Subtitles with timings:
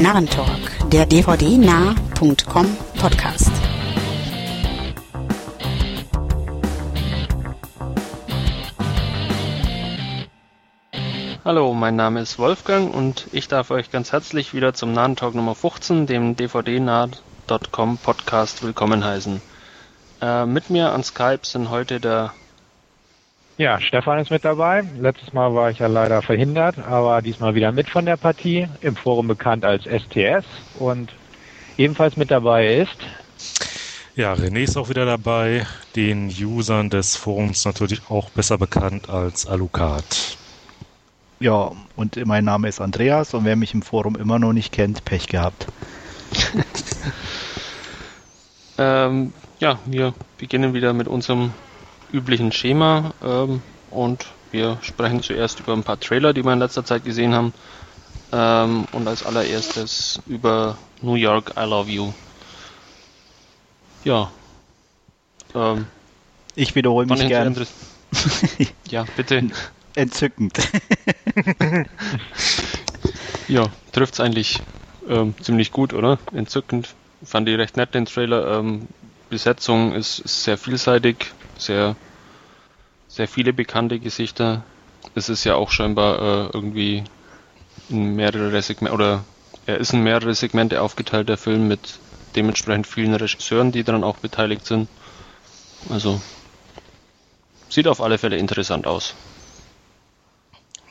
[0.00, 3.52] Narrentalk, der dvdnah.com Podcast.
[11.44, 15.54] Hallo, mein Name ist Wolfgang und ich darf euch ganz herzlich wieder zum Narrentalk Nummer
[15.54, 19.42] 15, dem dvdnah.com Podcast, willkommen heißen.
[20.22, 22.32] Äh, mit mir an Skype sind heute der
[23.60, 24.82] ja, Stefan ist mit dabei.
[24.98, 28.96] Letztes Mal war ich ja leider verhindert, aber diesmal wieder mit von der Partie, im
[28.96, 30.46] Forum bekannt als STS
[30.78, 31.12] und
[31.76, 32.96] ebenfalls mit dabei ist.
[34.16, 39.46] Ja, René ist auch wieder dabei, den Usern des Forums natürlich auch besser bekannt als
[39.46, 40.38] Alucard.
[41.38, 45.04] Ja, und mein Name ist Andreas und wer mich im Forum immer noch nicht kennt,
[45.04, 45.66] Pech gehabt.
[48.78, 51.52] ähm, ja, wir beginnen wieder mit unserem
[52.12, 56.84] üblichen Schema ähm, und wir sprechen zuerst über ein paar Trailer, die wir in letzter
[56.84, 57.52] Zeit gesehen haben
[58.32, 62.12] ähm, und als allererstes über New York I Love You.
[64.04, 64.30] Ja.
[65.54, 65.86] Ähm,
[66.54, 67.54] ich wiederhole mich gern.
[68.88, 69.50] ja, bitte.
[69.94, 70.58] Entzückend.
[73.48, 74.60] ja, trifft's eigentlich
[75.08, 76.18] ähm, ziemlich gut, oder?
[76.32, 76.94] Entzückend.
[77.22, 78.58] Fand ich recht nett den Trailer.
[78.58, 78.88] Ähm,
[79.28, 81.96] Besetzung ist, ist sehr vielseitig sehr,
[83.08, 84.62] sehr viele bekannte Gesichter.
[85.14, 87.04] Es ist ja auch scheinbar äh, irgendwie
[87.88, 89.24] in mehrere Segmente, oder
[89.66, 91.98] er ist in mehrere Segmente aufgeteilt, der Film, mit
[92.36, 94.88] dementsprechend vielen Regisseuren, die daran auch beteiligt sind.
[95.88, 96.20] Also,
[97.68, 99.14] sieht auf alle Fälle interessant aus.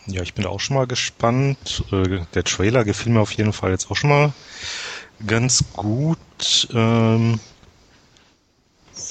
[0.08, 1.84] Ja, ich bin auch schon mal gespannt.
[1.92, 4.34] Äh, der Trailer gefiel mir auf jeden Fall jetzt auch schon mal
[5.26, 6.68] ganz gut.
[6.74, 7.40] Ähm,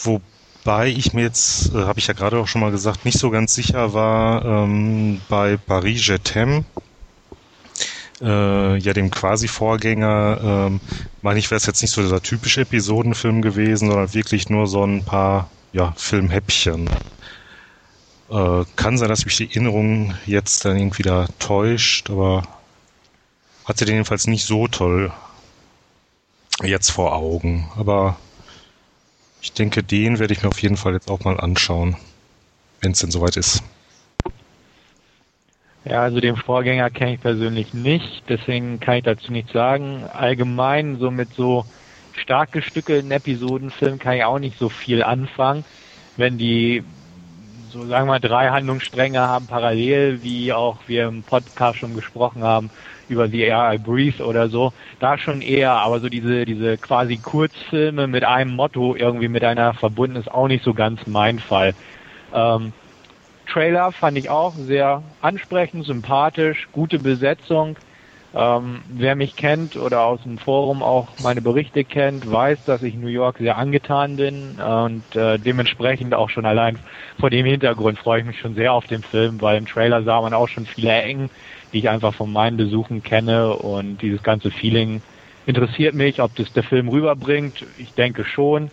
[0.05, 0.21] wo
[0.69, 3.31] Wobei ich mir jetzt, äh, habe ich ja gerade auch schon mal gesagt, nicht so
[3.31, 6.63] ganz sicher war ähm, bei Paris Je t'aime,
[8.21, 10.81] äh, ja dem quasi Vorgänger, ähm,
[11.23, 14.85] meine ich, wäre es jetzt nicht so dieser typische Episodenfilm gewesen, sondern wirklich nur so
[14.85, 16.91] ein paar ja, Filmhäppchen.
[18.29, 22.43] Äh, kann sein, dass mich die Erinnerung jetzt dann irgendwie da täuscht, aber
[23.65, 25.15] hatte den jedenfalls nicht so toll
[26.63, 27.73] jetzt vor Augen.
[27.75, 28.19] Aber
[29.41, 31.97] ich denke, den werde ich mir auf jeden Fall jetzt auch mal anschauen,
[32.81, 33.63] wenn es denn soweit ist.
[35.85, 40.05] Ja, also den Vorgänger kenne ich persönlich nicht, deswegen kann ich dazu nichts sagen.
[40.13, 41.65] Allgemein, so mit so
[42.13, 45.65] stark gestückelten Episodenfilmen kann ich auch nicht so viel anfangen,
[46.17, 46.83] wenn die
[47.71, 52.43] so sagen wir mal drei Handlungsstränge haben parallel, wie auch wir im Podcast schon gesprochen
[52.43, 52.71] haben,
[53.09, 57.17] über The Air I Breathe oder so, da schon eher, aber so diese, diese quasi
[57.17, 61.75] Kurzfilme mit einem Motto irgendwie miteinander verbunden ist auch nicht so ganz mein Fall.
[62.35, 62.73] Ähm,
[63.49, 67.77] Trailer fand ich auch sehr ansprechend, sympathisch, gute Besetzung.
[68.35, 72.95] Ähm, wer mich kennt oder aus dem Forum auch meine Berichte kennt, weiß, dass ich
[72.95, 76.79] New York sehr angetan bin und äh, dementsprechend auch schon allein
[77.19, 80.21] vor dem Hintergrund freue ich mich schon sehr auf den Film, weil im Trailer sah
[80.21, 81.31] man auch schon viele Ecken,
[81.73, 85.03] die ich einfach von meinen Besuchen kenne und dieses ganze Feeling
[85.47, 87.65] interessiert mich, ob das der Film rüberbringt.
[87.79, 88.71] Ich denke schon.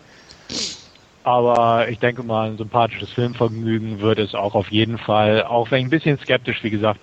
[1.22, 5.80] Aber ich denke mal, ein sympathisches Filmvergnügen wird es auch auf jeden Fall, auch wenn
[5.80, 7.00] ich ein bisschen skeptisch, wie gesagt,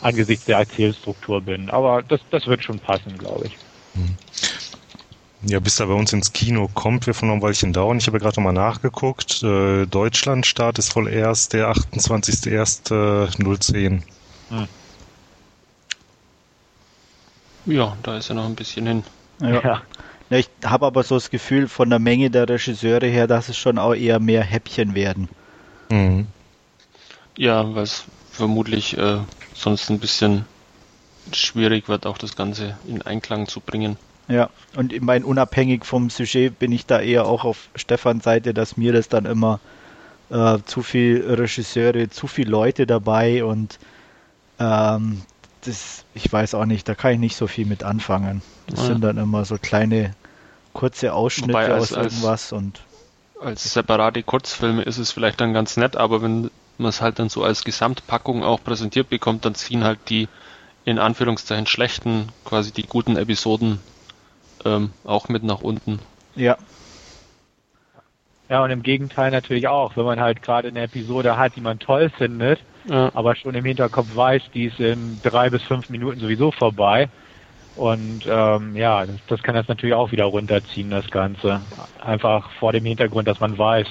[0.00, 1.70] angesichts der Erzählstruktur bin.
[1.70, 3.56] Aber das, das wird schon passen, glaube ich.
[5.42, 7.96] Ja, bis er bei uns ins Kino kommt, wir von noch ein Weilchen dauern.
[7.96, 9.42] Ich habe gerade nochmal nachgeguckt.
[9.42, 14.02] Äh, Deutschland-Start ist wohl erst der 28.01.010.
[14.50, 14.68] Hm.
[17.66, 19.02] Ja, da ist ja noch ein bisschen hin.
[19.40, 19.62] Ja.
[19.62, 19.80] ja.
[20.28, 23.78] Ich habe aber so das Gefühl von der Menge der Regisseure her, dass es schon
[23.78, 25.30] auch eher mehr Häppchen werden.
[25.88, 26.26] Mhm.
[27.36, 29.20] Ja, weil es vermutlich äh,
[29.54, 30.44] sonst ein bisschen
[31.32, 33.96] schwierig wird, auch das Ganze in Einklang zu bringen.
[34.28, 38.54] Ja, und ich meine, unabhängig vom Sujet bin ich da eher auch auf Stefans Seite,
[38.54, 39.58] dass mir das dann immer
[40.30, 43.78] äh, zu viel Regisseure, zu viele Leute dabei und
[44.60, 45.22] ähm,
[45.62, 48.40] das, ich weiß auch nicht, da kann ich nicht so viel mit anfangen.
[48.68, 48.86] Das ja.
[48.86, 50.14] sind dann immer so kleine,
[50.72, 52.80] kurze Ausschnitte als, aus irgendwas und.
[53.42, 57.28] Als separate Kurzfilme ist es vielleicht dann ganz nett, aber wenn man es halt dann
[57.28, 60.28] so als Gesamtpackung auch präsentiert bekommt, dann ziehen halt die
[60.84, 63.80] in Anführungszeichen schlechten, quasi die guten Episoden
[64.64, 66.00] ähm, auch mit nach unten.
[66.34, 66.56] Ja.
[68.48, 71.78] Ja, und im Gegenteil natürlich auch, wenn man halt gerade eine Episode hat, die man
[71.78, 73.10] toll findet, ja.
[73.14, 77.08] aber schon im Hinterkopf weiß, die ist in drei bis fünf Minuten sowieso vorbei.
[77.76, 81.60] Und ähm, ja, das, das kann das natürlich auch wieder runterziehen, das Ganze.
[82.00, 83.86] Einfach vor dem Hintergrund, dass man weiß,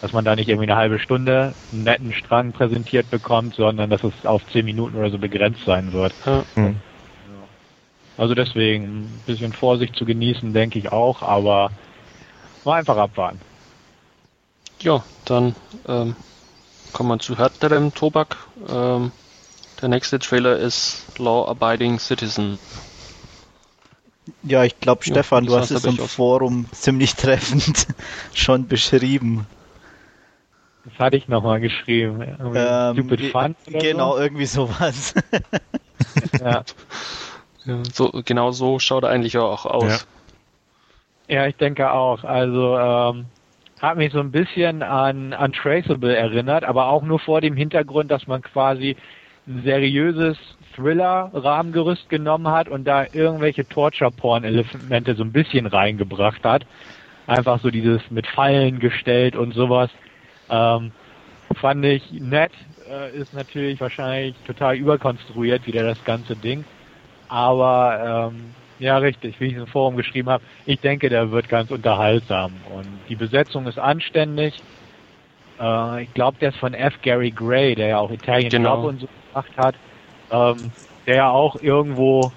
[0.00, 4.04] dass man da nicht irgendwie eine halbe Stunde einen netten Strang präsentiert bekommt, sondern dass
[4.04, 6.14] es auf zehn Minuten oder so begrenzt sein wird.
[6.24, 6.44] Ja.
[6.54, 6.76] Hm.
[8.16, 11.70] Also deswegen ein bisschen Vorsicht zu genießen, denke ich auch, aber
[12.64, 13.40] mal einfach abwarten.
[14.80, 15.54] Ja, dann
[15.86, 16.16] ähm,
[16.92, 18.36] kommen wir zu härterem Tobak.
[18.68, 19.12] Ähm,
[19.80, 22.58] der nächste Trailer ist Law Abiding Citizen.
[24.42, 25.96] Ja, ich glaube, Ja, Stefan, wie du hast es im?
[25.96, 27.86] Forum ziemlich treffend
[28.34, 29.46] schon beschrieben.
[30.88, 32.22] Das hatte ich nochmal geschrieben.
[32.54, 33.56] Ähm, Stupid Fun.
[33.66, 35.14] Genau, irgendwie sowas.
[35.14, 35.20] So.
[36.44, 36.64] Ja.
[37.64, 40.06] Ja, so, genau so schaut er eigentlich auch aus.
[41.28, 42.24] Ja, ich denke auch.
[42.24, 43.26] Also ähm,
[43.80, 48.26] hat mich so ein bisschen an Untraceable erinnert, aber auch nur vor dem Hintergrund, dass
[48.26, 48.96] man quasi
[49.46, 50.38] ein seriöses
[50.76, 56.64] Thriller-Rahmengerüst genommen hat und da irgendwelche Torture-Porn-Elemente so ein bisschen reingebracht hat.
[57.26, 59.90] Einfach so dieses mit Fallen gestellt und sowas.
[60.50, 60.92] Ähm,
[61.60, 62.52] fand ich nett.
[62.88, 66.64] Äh, ist natürlich wahrscheinlich total überkonstruiert wieder das ganze Ding.
[67.28, 71.48] Aber ähm, ja, richtig, wie ich es im Forum geschrieben habe, ich denke, der wird
[71.48, 72.52] ganz unterhaltsam.
[72.74, 74.54] Und die Besetzung ist anständig.
[75.60, 76.94] Äh, ich glaube, der ist von F.
[77.02, 78.76] Gary Gray, der ja auch Italian Genau.
[78.76, 79.74] Job und so gemacht hat.
[80.30, 80.70] Ähm,
[81.06, 82.32] der ja auch irgendwo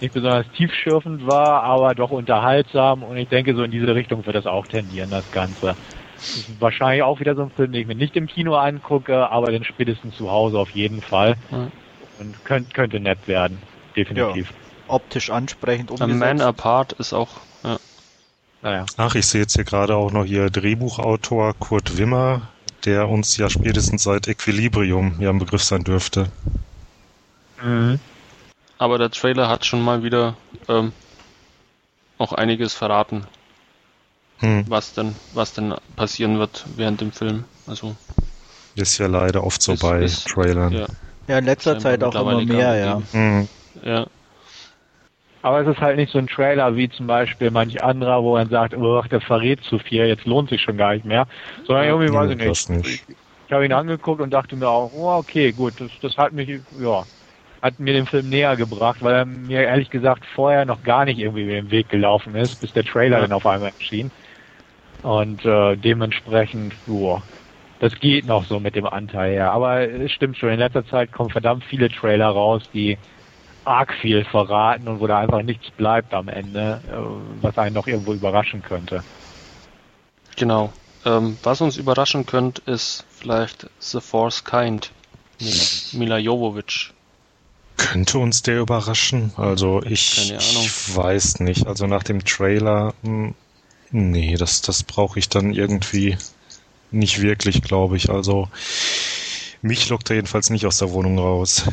[0.00, 3.02] nicht besonders tiefschürfend war, aber doch unterhaltsam.
[3.02, 5.76] Und ich denke, so in diese Richtung wird das auch tendieren, das Ganze.
[6.20, 9.30] Das ist wahrscheinlich auch wieder so ein Film, den ich mir nicht im Kino angucke,
[9.30, 11.36] aber den spätestens zu Hause auf jeden Fall.
[11.50, 11.70] Ja.
[12.18, 13.58] Und könnte, könnte nett werden.
[13.96, 14.52] Definitiv.
[14.86, 16.20] Optisch ansprechend A umgesetzt.
[16.20, 17.28] Man Apart ist auch.
[17.64, 17.78] Ja,
[18.60, 18.86] Naja.
[18.98, 22.42] Ach, ich sehe jetzt hier gerade auch noch hier Drehbuchautor Kurt Wimmer,
[22.84, 26.30] der uns ja spätestens seit Equilibrium ja ein Begriff sein dürfte.
[27.62, 27.98] Mhm.
[28.78, 30.34] aber der Trailer hat schon mal wieder
[30.66, 30.92] ähm,
[32.16, 33.26] auch einiges verraten,
[34.40, 37.44] Hm, was denn, was denn passieren wird während dem Film.
[37.66, 37.94] Also
[38.74, 40.72] ist ja leider oft so Ist- bei ist- Trailern.
[40.72, 40.86] ja,
[41.28, 43.02] Ja, in letzter Zeit auch immer mehr, ja.
[43.12, 43.88] Hm, gäbe.
[43.88, 44.06] Ja,
[45.42, 48.48] Aber es ist halt nicht so ein Trailer wie zum Beispiel manch anderer, wo man
[48.50, 51.26] sagt, oh, der verrät zu viel, jetzt lohnt sich schon gar nicht mehr.
[51.66, 52.68] Sondern irgendwie, weiß ich nee, nicht.
[52.68, 53.04] nicht.
[53.46, 56.60] Ich habe ihn angeguckt und dachte mir auch, oh, okay, gut, das, das hat mich,
[56.78, 57.04] ja,
[57.62, 61.18] hat mir den Film näher gebracht, weil er mir ehrlich gesagt vorher noch gar nicht
[61.18, 63.22] irgendwie den Weg gelaufen ist, bis der Trailer Ja.
[63.22, 64.10] dann auf einmal erschien.
[65.02, 67.22] Und äh, dementsprechend, ja,
[67.80, 69.52] das geht noch so mit dem Anteil her.
[69.52, 72.98] Aber es stimmt schon, in letzter Zeit kommen verdammt viele Trailer raus, die
[73.64, 77.86] arg viel verraten und wo da einfach nichts bleibt am Ende, äh, was einen noch
[77.86, 79.02] irgendwo überraschen könnte.
[80.36, 80.72] genau.
[81.06, 84.90] Ähm, was uns überraschen könnte, ist vielleicht The Force Kind
[85.40, 86.92] mit Mila Jovovich.
[87.78, 89.32] Könnte uns der überraschen?
[89.38, 90.62] Also ich, Keine Ahnung.
[90.62, 91.66] ich weiß nicht.
[91.66, 93.34] Also nach dem Trailer, hm,
[93.90, 96.16] nee, das, das brauche ich dann irgendwie
[96.90, 98.10] nicht wirklich, glaube ich.
[98.10, 98.48] Also
[99.62, 101.64] mich lockt er jedenfalls nicht aus der Wohnung raus.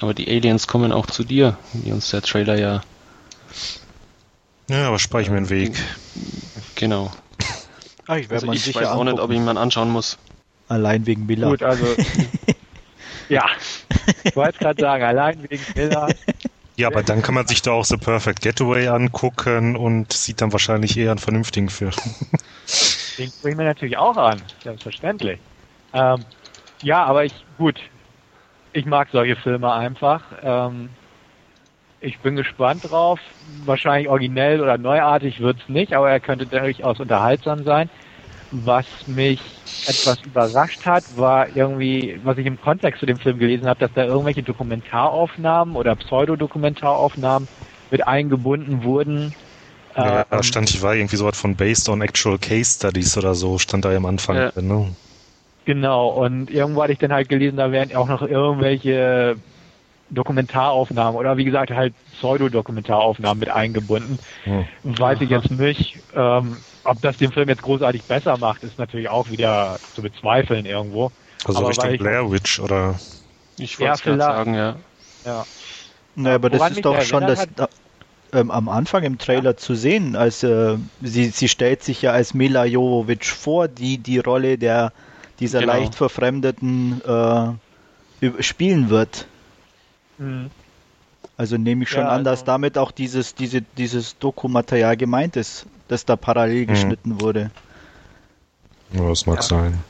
[0.00, 2.82] Aber die Aliens kommen auch zu dir, wie uns der Trailer ja
[4.68, 5.72] Ja, aber spare ich mir einen Weg.
[6.74, 7.12] genau.
[8.06, 10.18] Ah, ich Also ich sicher weiß auch nicht, ob ich ihn mal anschauen muss.
[10.68, 11.50] Allein wegen Miller.
[11.50, 11.84] Gut, also
[13.28, 13.44] ja,
[14.24, 16.08] ich wollte gerade sagen, allein wegen Miller.
[16.76, 20.52] Ja, aber dann kann man sich da auch The Perfect Getaway angucken und sieht dann
[20.52, 21.92] wahrscheinlich eher einen vernünftigen Film.
[23.18, 25.38] Den gucke ich mir natürlich auch an, selbstverständlich.
[25.92, 26.24] Ähm,
[26.80, 27.78] ja, aber ich, gut,
[28.72, 30.22] ich mag solche Filme einfach.
[30.42, 30.88] Ähm,
[32.00, 33.20] ich bin gespannt drauf.
[33.64, 37.90] Wahrscheinlich originell oder neuartig wird's nicht, aber er könnte durchaus unterhaltsam sein.
[38.52, 39.40] Was mich
[39.86, 43.92] etwas überrascht hat, war irgendwie, was ich im Kontext zu dem Film gelesen habe, dass
[43.94, 47.48] da irgendwelche Dokumentaraufnahmen oder Pseudodokumentaraufnahmen
[47.90, 49.34] mit eingebunden wurden.
[49.96, 53.16] Ja, da Ähm, stand, ich war irgendwie so was von Based on Actual Case Studies
[53.18, 54.50] oder so, stand da am Anfang Ja.
[54.50, 54.68] drin.
[54.68, 54.96] Ne?
[55.64, 59.36] Genau, und irgendwo hatte ich dann halt gelesen, da wären auch noch irgendwelche
[60.10, 64.18] Dokumentaraufnahmen oder wie gesagt halt Pseudodokumentaraufnahmen mit eingebunden.
[64.44, 64.64] Hm.
[64.82, 65.98] Weiß ich jetzt nicht.
[66.14, 70.66] Ähm, ob das den Film jetzt großartig besser macht, ist natürlich auch wieder zu bezweifeln
[70.66, 71.10] irgendwo.
[71.44, 72.98] Also Aber Richtung ich- Blair Witch oder
[73.58, 74.20] Ich Ja, wollte es vielleicht.
[74.20, 74.76] sagen, ja.
[75.24, 75.46] Ja.
[76.14, 77.58] Naja, aber das Woran ist mich doch schon das erinnert
[78.32, 82.12] da, ähm, am Anfang im Trailer zu sehen, als äh, sie, sie stellt sich ja
[82.12, 84.92] als Mila Jovovich vor, die die Rolle der
[85.38, 85.74] dieser Genau.
[85.74, 89.26] leicht verfremdeten äh, spielen wird.
[90.18, 90.50] Mhm.
[91.36, 95.36] Also nehme ich schon Ja, an, dass also- damit auch dieses, diese, dieses Dokumaterial gemeint
[95.36, 97.50] ist, das da parallel geschnitten wurde.
[98.92, 99.42] ja, das mag Ja.
[99.42, 99.84] sein.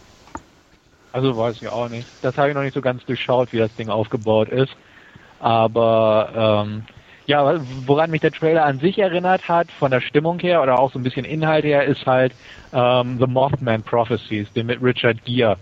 [1.12, 2.08] Also weiß ich auch nicht.
[2.22, 4.72] Das habe ich noch nicht so ganz durchschaut, wie das Ding aufgebaut ist.
[5.40, 6.82] Aber ähm,
[7.26, 10.92] ja, woran mich der Trailer an sich erinnert hat, von der Stimmung her oder auch
[10.92, 12.32] so ein bisschen Inhalt her, ist halt
[12.72, 15.56] ähm, The Mothman Prophecies, den mit Richard Gere.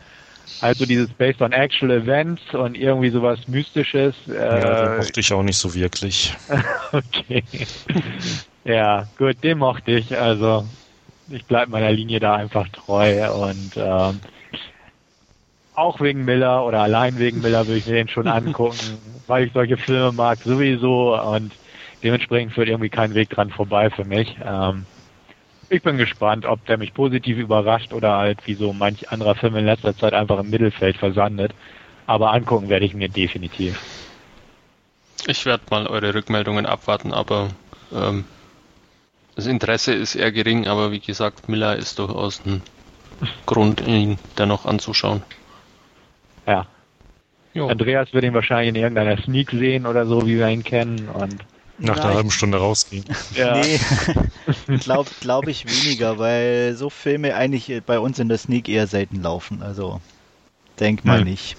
[0.60, 4.14] Also dieses Based on Actual Events und irgendwie sowas Mystisches.
[4.28, 6.34] Äh, ja, den mochte ich auch nicht so wirklich.
[6.92, 7.42] okay.
[8.64, 10.16] ja, gut, den mochte ich.
[10.16, 10.66] Also
[11.30, 14.20] ich bleibe meiner Linie da einfach treu und ähm,
[15.74, 18.76] auch wegen Miller oder allein wegen Miller würde ich mir den schon angucken,
[19.26, 21.54] weil ich solche Filme mag sowieso und
[22.02, 24.36] dementsprechend führt irgendwie kein Weg dran vorbei für mich.
[24.44, 24.86] Ähm,
[25.70, 29.56] ich bin gespannt, ob der mich positiv überrascht oder halt wie so manch anderer Film
[29.56, 31.52] in letzter Zeit einfach im Mittelfeld versandet.
[32.06, 33.80] Aber angucken werde ich mir definitiv.
[35.26, 37.50] Ich werde mal eure Rückmeldungen abwarten, aber
[37.92, 38.24] ähm,
[39.36, 42.62] das Interesse ist eher gering, aber wie gesagt, Miller ist durchaus ein
[43.46, 45.22] Grund, ihn dennoch anzuschauen.
[46.46, 46.66] Ja.
[47.54, 47.68] Jo.
[47.68, 51.08] Andreas wird ihn wahrscheinlich in irgendeiner Sneak sehen oder so, wie wir ihn kennen.
[51.08, 51.44] Und
[51.80, 53.04] nach einer halben Stunde rausgehen.
[53.34, 53.60] Ja.
[53.60, 53.80] Nee,
[54.80, 59.22] glaube glaub ich weniger, weil so Filme eigentlich bei uns in der Sneak eher selten
[59.22, 59.62] laufen.
[59.62, 60.00] Also
[60.78, 61.28] denk mal hm.
[61.28, 61.56] nicht.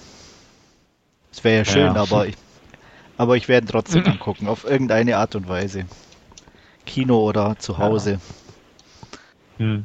[1.32, 1.96] Es wäre ja schön, ja.
[1.96, 2.36] aber ich,
[3.16, 5.86] aber ich werde trotzdem angucken, auf irgendeine Art und Weise.
[6.84, 8.20] Kino oder zu Hause.
[9.58, 9.64] Ja.
[9.64, 9.84] Hm.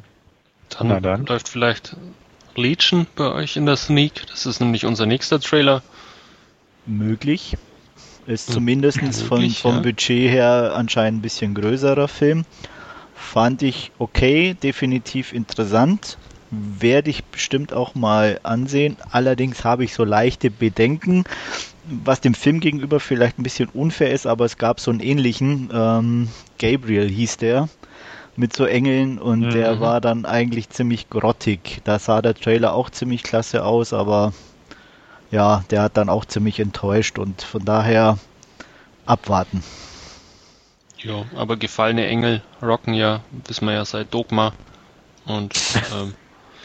[0.68, 1.96] Dann, dann, läuft vielleicht
[2.54, 4.26] Legion bei euch in der Sneak.
[4.26, 5.82] Das ist nämlich unser nächster Trailer.
[6.84, 7.56] Möglich.
[8.28, 8.54] Ist hm.
[8.54, 9.80] zumindest von, vom ja.
[9.80, 12.44] Budget her anscheinend ein bisschen größerer Film.
[13.14, 16.18] Fand ich okay, definitiv interessant.
[16.50, 18.96] Werde ich bestimmt auch mal ansehen.
[19.10, 21.24] Allerdings habe ich so leichte Bedenken,
[21.84, 25.70] was dem Film gegenüber vielleicht ein bisschen unfair ist, aber es gab so einen ähnlichen,
[25.72, 27.68] ähm, Gabriel hieß der,
[28.36, 29.50] mit so Engeln und mhm.
[29.50, 31.80] der war dann eigentlich ziemlich grottig.
[31.84, 34.32] Da sah der Trailer auch ziemlich klasse aus, aber
[35.30, 38.18] ja, der hat dann auch ziemlich enttäuscht und von daher
[39.06, 39.62] abwarten.
[40.98, 44.52] Ja, aber gefallene Engel rocken ja, wissen wir ja seit Dogma
[45.26, 45.54] und
[45.94, 46.14] ähm,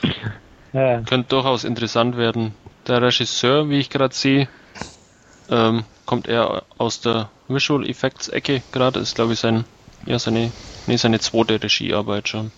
[0.74, 1.02] ja.
[1.02, 2.54] könnte durchaus interessant werden.
[2.88, 4.48] Der Regisseur, wie ich gerade sehe,
[5.50, 9.66] ähm, kommt er aus der Visual Effects Ecke gerade, ist glaube ich sein,
[10.06, 10.52] ja seine,
[10.88, 12.52] nee, seine zweite Regiearbeit schon.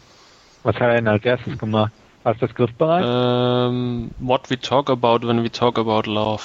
[0.64, 1.92] Was hat er denn als erstes gemacht?
[2.26, 3.06] Hast du das griffbereit?
[3.08, 6.42] Ähm, What We Talk About When We Talk About Love.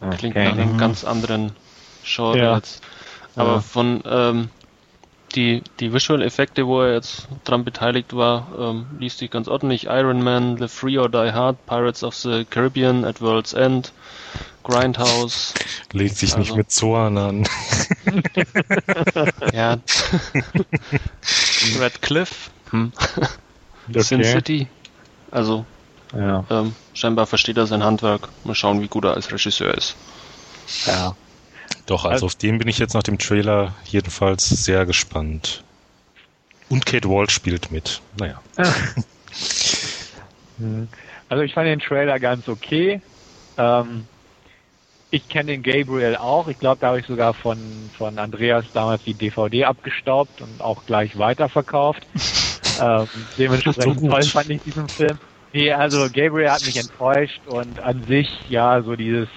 [0.00, 0.16] Okay.
[0.16, 0.78] Klingt nach einem mhm.
[0.78, 1.52] ganz anderen
[2.04, 2.56] Genre ja.
[2.56, 2.82] jetzt.
[3.34, 3.60] Aber ja.
[3.60, 4.48] von ähm,
[5.34, 9.86] die, die Visual-Effekte, wo er jetzt dran beteiligt war, ähm, liest sich ganz ordentlich.
[9.86, 13.92] Iron Man, The Free or Die Hard, Pirates of the Caribbean, At World's End,
[14.62, 15.54] Grindhouse.
[15.92, 16.40] Legt sich also.
[16.40, 17.48] nicht mit Zorn an.
[19.52, 19.78] ja.
[21.80, 22.50] Red Cliff.
[22.70, 22.92] Hm.
[23.88, 24.00] Okay.
[24.02, 24.68] Sin City.
[25.32, 25.64] Also,
[26.14, 26.44] ja.
[26.50, 28.28] ähm, scheinbar versteht er sein Handwerk.
[28.44, 29.96] Mal schauen, wie gut er als Regisseur ist.
[30.86, 31.16] Ja.
[31.86, 35.64] Doch, also, also auf den bin ich jetzt nach dem Trailer jedenfalls sehr gespannt.
[36.68, 38.00] Und Kate Walsh spielt mit.
[38.18, 38.40] Naja.
[41.28, 43.00] also ich fand den Trailer ganz okay.
[43.58, 44.06] Ähm,
[45.10, 46.48] ich kenne den Gabriel auch.
[46.48, 47.58] Ich glaube, da habe ich sogar von,
[47.96, 52.06] von Andreas damals die DVD abgestaubt und auch gleich weiterverkauft.
[52.78, 53.06] ähm,
[53.38, 55.18] dementsprechend toll fand ich diesen Film.
[55.52, 59.28] Nee, also Gabriel hat mich enttäuscht und an sich, ja, so dieses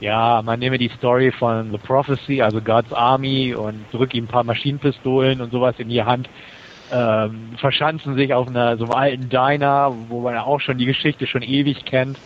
[0.00, 4.28] ja, man nehme die Story von The Prophecy, also God's Army und drückt ihm ein
[4.28, 6.28] paar Maschinenpistolen und sowas in die Hand,
[6.90, 11.26] ähm, verschanzen sich auf einer so einem alten Diner, wo man auch schon die Geschichte
[11.26, 12.20] schon ewig kennt,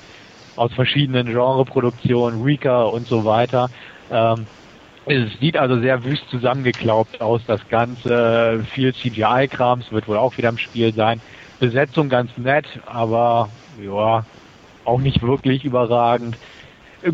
[0.57, 3.71] aus verschiedenen Genreproduktionen, Rika und so weiter.
[4.11, 4.49] Ähm,
[5.09, 8.65] es sieht also sehr wüst zusammengeklaubt aus, das Ganze.
[8.75, 11.21] Viel CGI-Krams wird wohl auch wieder im Spiel sein.
[11.61, 13.49] Besetzung ganz nett, aber
[13.83, 14.25] ja,
[14.85, 16.37] auch nicht wirklich überragend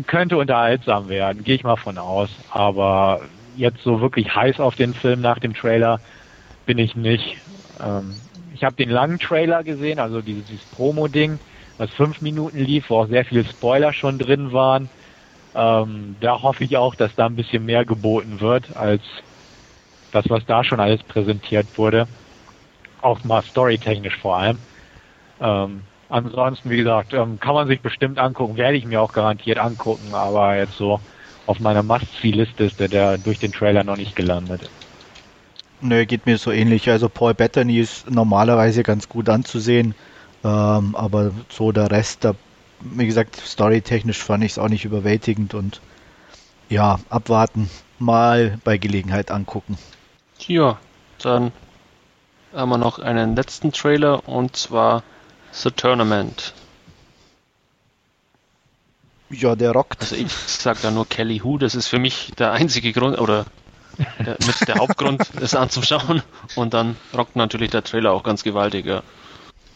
[0.07, 2.29] könnte unterhaltsam werden, gehe ich mal von aus.
[2.51, 3.21] Aber
[3.55, 5.99] jetzt so wirklich heiß auf den Film nach dem Trailer
[6.65, 7.37] bin ich nicht.
[7.83, 8.15] Ähm,
[8.53, 11.39] ich habe den langen Trailer gesehen, also dieses, dieses Promo-Ding,
[11.77, 14.89] was fünf Minuten lief, wo auch sehr viele Spoiler schon drin waren.
[15.55, 19.01] Ähm, da hoffe ich auch, dass da ein bisschen mehr geboten wird als
[20.11, 22.07] das, was da schon alles präsentiert wurde.
[23.01, 24.59] Auch mal storytechnisch vor allem.
[25.39, 29.57] Ähm, Ansonsten, wie gesagt, ähm, kann man sich bestimmt angucken, werde ich mir auch garantiert
[29.57, 30.99] angucken, aber jetzt so
[31.47, 34.69] auf meiner Must-See-Liste ist der, der durch den Trailer noch nicht gelandet.
[35.81, 36.89] Nö, geht mir so ähnlich.
[36.89, 39.95] Also Paul Bettany ist normalerweise ganz gut anzusehen,
[40.43, 42.35] ähm, aber so der Rest, da,
[42.91, 45.81] wie gesagt, storytechnisch fand ich es auch nicht überwältigend und
[46.69, 49.77] ja, abwarten, mal bei Gelegenheit angucken.
[50.39, 50.77] Ja,
[51.21, 51.51] dann
[52.53, 55.03] haben wir noch einen letzten Trailer und zwar
[55.51, 56.53] The Tournament.
[59.29, 60.01] Ja, der rockt.
[60.01, 63.45] Also ich sag da nur Kelly Hu, das ist für mich der einzige Grund, oder
[64.19, 66.21] der, mit der Hauptgrund, es anzuschauen.
[66.55, 69.01] Und dann rockt natürlich der Trailer auch ganz gewaltig, ja.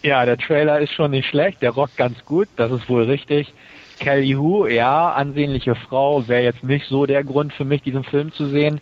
[0.01, 3.53] Ja, der Trailer ist schon nicht schlecht, der rockt ganz gut, das ist wohl richtig.
[3.99, 8.31] Kelly Hu, ja, ansehnliche Frau, wäre jetzt nicht so der Grund für mich, diesen Film
[8.31, 8.79] zu sehen.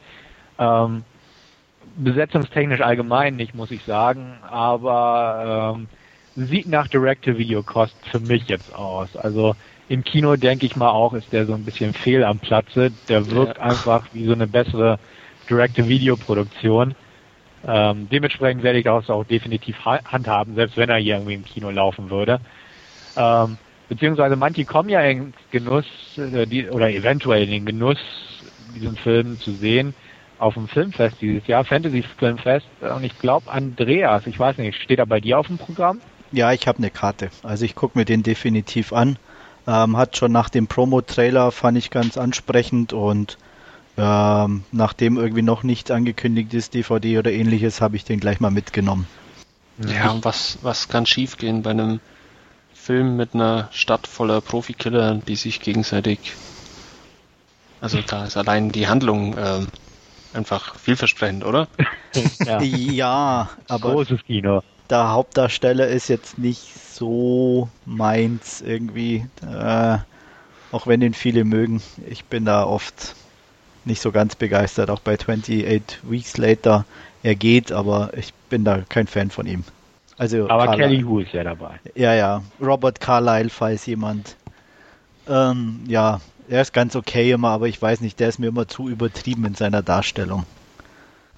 [0.60, 1.04] Ähm,
[1.98, 5.88] besetzungstechnisch allgemein nicht, muss ich sagen, aber ähm,
[6.36, 9.18] sieht nach Direct-to-Video-Kost für mich jetzt aus.
[9.18, 9.56] Also
[9.90, 12.92] im Kino denke ich mal auch, ist der so ein bisschen fehl am Platze.
[13.10, 13.64] Der wirkt ja.
[13.64, 15.00] einfach wie so eine bessere
[15.50, 16.94] Direct-to-Video-Produktion.
[17.66, 21.70] Ähm, dementsprechend werde ich das auch definitiv handhaben, selbst wenn er hier irgendwie im Kino
[21.70, 22.40] laufen würde.
[23.16, 23.58] Ähm,
[23.90, 25.86] beziehungsweise manche kommen ja ins Genuss
[26.18, 28.00] äh, die, oder eventuell in den Genuss,
[28.76, 29.94] diesen Film zu sehen
[30.40, 32.68] auf dem Filmfest dieses Jahr, Fantasy Filmfest.
[32.82, 36.00] Und ich glaube, Andreas, ich weiß nicht, steht er bei dir auf dem Programm?
[36.32, 37.30] Ja, ich habe eine Karte.
[37.44, 39.18] Also ich gucke mir den definitiv an.
[39.68, 43.38] Ähm, hat schon nach dem Promo-Trailer fand ich ganz ansprechend und
[43.98, 48.52] ähm, nachdem irgendwie noch nichts angekündigt ist, DVD oder ähnliches, habe ich den gleich mal
[48.52, 49.08] mitgenommen.
[49.80, 52.00] Ja, und was, was kann schiefgehen bei einem
[52.74, 56.34] Film mit einer Stadt voller Profikiller, die sich gegenseitig.
[57.82, 59.66] Also da ist allein die Handlung äh,
[60.34, 61.68] einfach vielversprechend, oder?
[62.46, 62.62] ja.
[62.62, 64.64] ja, aber großes Kino.
[64.90, 66.64] Der Hauptdarsteller ist jetzt nicht
[66.94, 69.28] so meins irgendwie.
[69.42, 69.98] Äh,
[70.72, 71.82] auch wenn ihn viele mögen.
[72.10, 73.16] Ich bin da oft
[73.88, 74.90] nicht so ganz begeistert.
[74.90, 76.86] Auch bei 28 Weeks Later.
[77.24, 79.64] Er geht, aber ich bin da kein Fan von ihm.
[80.18, 80.90] Also aber Carlyle.
[80.90, 81.80] Kelly Hu ist ja dabei.
[81.96, 82.44] Ja, ja.
[82.62, 84.36] Robert Carlyle, falls jemand.
[85.28, 88.68] Ähm, ja, er ist ganz okay immer, aber ich weiß nicht, der ist mir immer
[88.68, 90.46] zu übertrieben in seiner Darstellung.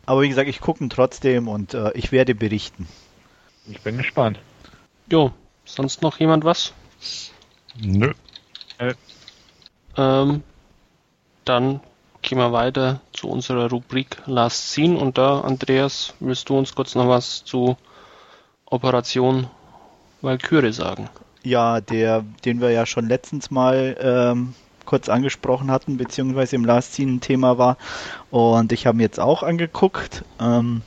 [0.06, 2.88] Aber wie gesagt, ich gucke ihn trotzdem und äh, ich werde berichten.
[3.68, 4.40] Ich bin gespannt.
[5.12, 5.32] Jo,
[5.66, 6.74] sonst noch jemand was?
[7.80, 8.14] Nö.
[8.78, 8.94] Äh.
[9.98, 10.44] Ähm,
[11.46, 11.82] dann
[12.30, 16.94] gehen wir weiter zu unserer Rubrik Last Scene und da, Andreas, willst du uns kurz
[16.94, 17.76] noch was zu
[18.66, 19.48] Operation
[20.22, 21.10] Valkyrie sagen?
[21.42, 24.54] Ja, der, den wir ja schon letztens mal ähm,
[24.86, 27.78] kurz angesprochen hatten, beziehungsweise im Last Scene Thema war.
[28.30, 30.24] Und ich habe ihn jetzt auch angeguckt.
[30.40, 30.84] Ähm,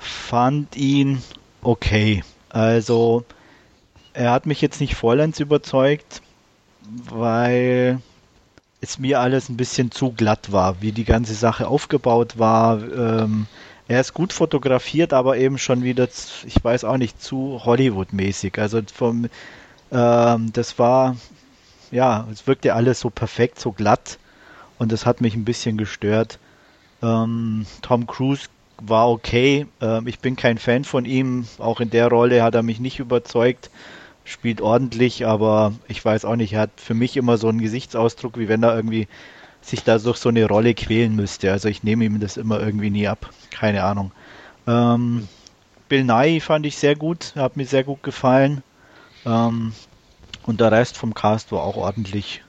[0.00, 1.22] fand ihn
[1.62, 2.24] okay.
[2.48, 3.22] Also,
[4.12, 6.20] er hat mich jetzt nicht vollends überzeugt,
[6.82, 8.00] weil
[8.88, 12.82] es mir alles ein bisschen zu glatt war, wie die ganze Sache aufgebaut war.
[12.82, 13.46] Ähm,
[13.86, 16.08] er ist gut fotografiert, aber eben schon wieder,
[16.46, 18.58] ich weiß auch nicht, zu Hollywood-mäßig.
[18.58, 19.28] Also vom,
[19.92, 21.16] ähm, das war,
[21.90, 24.18] ja, es wirkte alles so perfekt, so glatt
[24.78, 26.38] und das hat mich ein bisschen gestört.
[27.02, 28.48] Ähm, Tom Cruise
[28.80, 29.66] war okay.
[29.80, 31.46] Ähm, ich bin kein Fan von ihm.
[31.58, 33.70] Auch in der Rolle hat er mich nicht überzeugt.
[34.24, 38.38] Spielt ordentlich, aber ich weiß auch nicht, er hat für mich immer so einen Gesichtsausdruck,
[38.38, 39.06] wie wenn er irgendwie
[39.60, 41.52] sich da durch so eine Rolle quälen müsste.
[41.52, 43.30] Also ich nehme ihm das immer irgendwie nie ab.
[43.50, 44.12] Keine Ahnung.
[44.66, 45.28] Ähm,
[45.88, 48.62] Bill Nye fand ich sehr gut, hat mir sehr gut gefallen.
[49.26, 49.72] Ähm,
[50.46, 52.42] und der Rest vom Cast war auch ordentlich.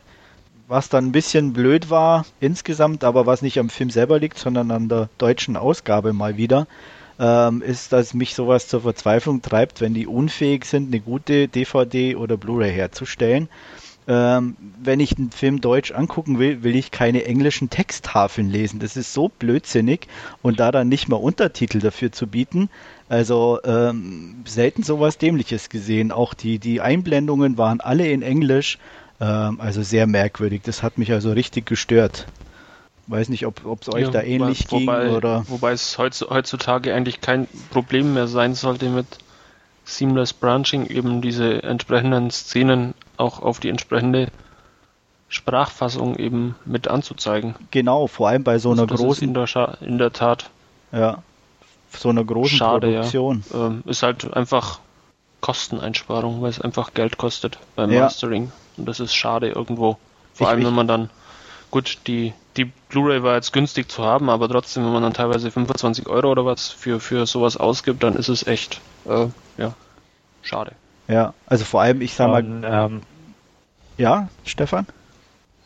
[0.67, 4.71] Was dann ein bisschen blöd war insgesamt, aber was nicht am Film selber liegt, sondern
[4.71, 6.67] an der deutschen Ausgabe mal wieder,
[7.19, 12.15] ähm, ist, dass mich sowas zur Verzweiflung treibt, wenn die unfähig sind, eine gute DVD
[12.15, 13.49] oder Blu-ray herzustellen
[14.07, 18.79] ähm, wenn ich einen Film deutsch angucken will, will ich keine englischen Texttafeln lesen.
[18.79, 20.07] Das ist so blödsinnig
[20.41, 22.69] und da dann nicht mal Untertitel dafür zu bieten.
[23.09, 26.11] Also ähm, selten sowas Dämliches gesehen.
[26.11, 28.77] Auch die, die Einblendungen waren alle in Englisch.
[29.19, 30.61] Ähm, also sehr merkwürdig.
[30.63, 32.27] Das hat mich also richtig gestört.
[33.07, 35.45] Weiß nicht, ob es euch ja, da ähnlich wobei, ging oder.
[35.47, 39.05] Wobei es heutzutage eigentlich kein Problem mehr sein sollte mit
[39.83, 44.31] Seamless Branching eben diese entsprechenden Szenen auch auf die entsprechende
[45.29, 47.55] Sprachfassung eben mit anzuzeigen.
[47.71, 49.27] Genau, vor allem bei so also einer großen.
[49.27, 50.49] in, der in der Tat.
[50.91, 51.23] Ja.
[51.95, 53.43] So einer großen Schade, Produktion.
[53.53, 53.67] Ja.
[53.67, 54.79] Ähm, ist halt einfach
[55.41, 58.01] Kosteneinsparung, weil es einfach Geld kostet beim ja.
[58.01, 58.51] Mastering.
[58.77, 59.97] Und das ist schade irgendwo.
[60.33, 61.09] Vor ich, allem, wenn man dann,
[61.75, 65.51] gut, die, die Blu-ray war jetzt günstig zu haben, aber trotzdem, wenn man dann teilweise
[65.51, 69.73] 25 Euro oder was für, für sowas ausgibt, dann ist es echt, äh, ja,
[70.41, 70.71] schade.
[71.09, 72.45] Ja, also vor allem, ich sag mal.
[72.63, 73.01] ähm,
[73.97, 74.87] ja, Stefan?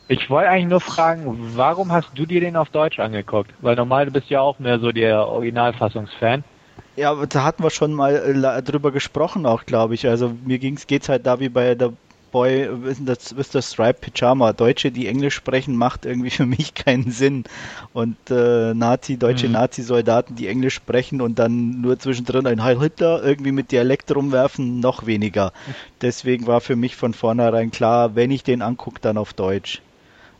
[0.08, 3.52] Ich wollte eigentlich nur fragen, warum hast du dir den auf Deutsch angeguckt?
[3.62, 6.44] Weil normal du bist ja auch mehr so der Originalfassungsfan.
[6.96, 10.08] Ja, da hatten wir schon mal äh, drüber gesprochen auch, glaube ich.
[10.08, 11.94] Also mir ging's geht's halt da wie bei der
[12.32, 14.54] Boy, ist das, das Stripe Pyjama.
[14.54, 17.44] Deutsche, die Englisch sprechen, macht irgendwie für mich keinen Sinn.
[17.94, 19.54] Und äh, Nazi, deutsche mhm.
[19.54, 24.80] Nazi-Soldaten, die Englisch sprechen und dann nur zwischendrin ein Heil Hitler irgendwie mit Dialekt rumwerfen,
[24.80, 25.54] noch weniger.
[26.02, 29.82] Deswegen war für mich von vornherein klar, wenn ich den angucke, dann auf Deutsch.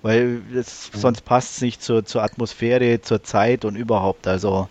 [0.02, 1.00] Weil es, mhm.
[1.00, 4.28] sonst passt es nicht zur, zur Atmosphäre, zur Zeit und überhaupt.
[4.28, 4.70] Also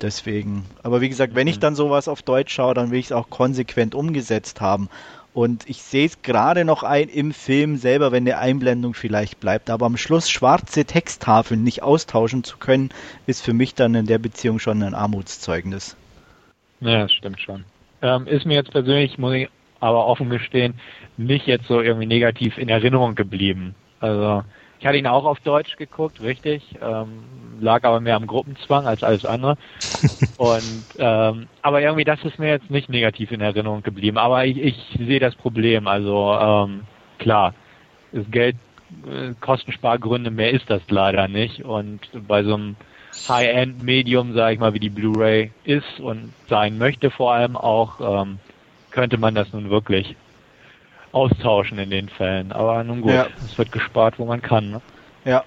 [0.00, 0.64] Deswegen.
[0.82, 1.60] Aber wie gesagt, wenn ich Mhm.
[1.60, 4.88] dann sowas auf Deutsch schaue, dann will ich es auch konsequent umgesetzt haben.
[5.32, 9.70] Und ich sehe es gerade noch ein im Film selber, wenn eine Einblendung vielleicht bleibt.
[9.70, 12.90] Aber am Schluss schwarze Texttafeln nicht austauschen zu können,
[13.26, 15.96] ist für mich dann in der Beziehung schon ein Armutszeugnis.
[16.80, 17.64] Ja, das stimmt schon.
[18.02, 20.74] Ähm, ist mir jetzt persönlich, muss ich aber offen gestehen,
[21.16, 23.74] nicht jetzt so irgendwie negativ in Erinnerung geblieben.
[24.00, 24.42] Also
[24.78, 27.22] ich hatte ihn auch auf Deutsch geguckt, richtig, ähm,
[27.60, 29.56] lag aber mehr am Gruppenzwang als alles andere.
[30.36, 34.18] Und ähm, aber irgendwie das ist mir jetzt nicht negativ in Erinnerung geblieben.
[34.18, 35.86] Aber ich, ich sehe das Problem.
[35.86, 36.82] Also ähm,
[37.18, 37.54] klar,
[38.12, 38.56] das Geld
[39.06, 41.64] äh, Kostenspargründe mehr ist das leider nicht.
[41.64, 42.76] Und bei so einem
[43.28, 48.38] High-End-Medium, sage ich mal, wie die Blu-ray ist und sein möchte vor allem auch, ähm,
[48.90, 50.16] könnte man das nun wirklich
[51.12, 52.52] austauschen in den Fällen.
[52.52, 53.26] Aber nun gut, Ja.
[53.44, 54.70] es wird gespart, wo man kann.
[54.70, 54.80] Ne?
[55.24, 55.44] Ja,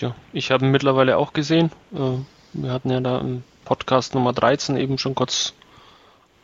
[0.00, 1.70] Ja, ich habe ihn mittlerweile auch gesehen.
[1.92, 2.18] Äh,
[2.54, 5.52] wir hatten ja da im Podcast Nummer 13 eben schon kurz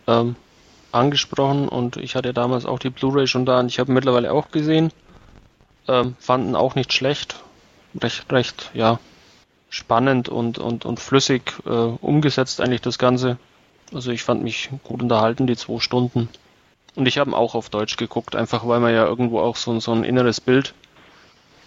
[0.06, 0.36] ähm,
[0.92, 4.50] angesprochen und ich hatte damals auch die Blu-ray schon da und ich habe mittlerweile auch
[4.50, 4.92] gesehen.
[5.88, 7.42] Ähm, fanden auch nicht schlecht.
[8.02, 8.98] Recht, recht, ja,
[9.70, 13.38] spannend und, und, und flüssig äh, umgesetzt eigentlich das Ganze.
[13.90, 16.28] Also ich fand mich gut unterhalten, die zwei Stunden.
[16.94, 19.92] Und ich habe auch auf Deutsch geguckt, einfach weil man ja irgendwo auch so, so
[19.92, 20.74] ein inneres Bild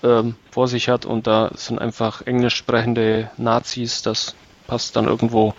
[0.03, 4.35] ähm, vor sich hat und da sind einfach englisch sprechende Nazis, das
[4.67, 5.53] passt dann irgendwo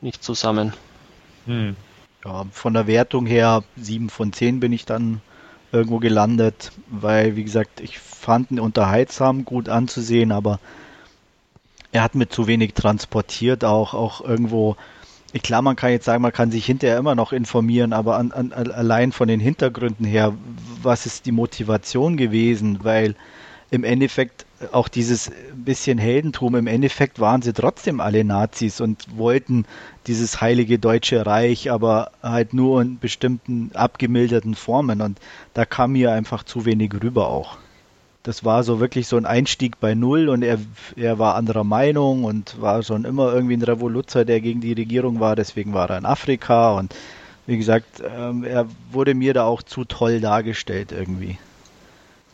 [0.00, 0.72] nicht zusammen.
[1.46, 1.76] Hm.
[2.24, 5.20] ja, von der Wertung her 7 von 10 bin ich dann
[5.72, 10.60] irgendwo gelandet, weil, wie gesagt, ich fand ihn unterhaltsam, gut anzusehen, aber
[11.92, 14.76] er hat mir zu wenig transportiert, auch, auch irgendwo.
[15.42, 18.52] Klar, man kann jetzt sagen, man kann sich hinterher immer noch informieren, aber an, an,
[18.52, 20.32] allein von den Hintergründen her,
[20.82, 22.80] was ist die Motivation gewesen?
[22.82, 23.16] Weil
[23.74, 29.66] im Endeffekt auch dieses bisschen Heldentum, im Endeffekt waren sie trotzdem alle Nazis und wollten
[30.06, 35.18] dieses heilige deutsche Reich, aber halt nur in bestimmten abgemilderten Formen und
[35.54, 37.58] da kam mir einfach zu wenig rüber auch.
[38.22, 40.58] Das war so wirklich so ein Einstieg bei Null und er,
[40.96, 45.20] er war anderer Meinung und war schon immer irgendwie ein Revoluzer, der gegen die Regierung
[45.20, 46.94] war, deswegen war er in Afrika und
[47.46, 51.38] wie gesagt, ähm, er wurde mir da auch zu toll dargestellt irgendwie.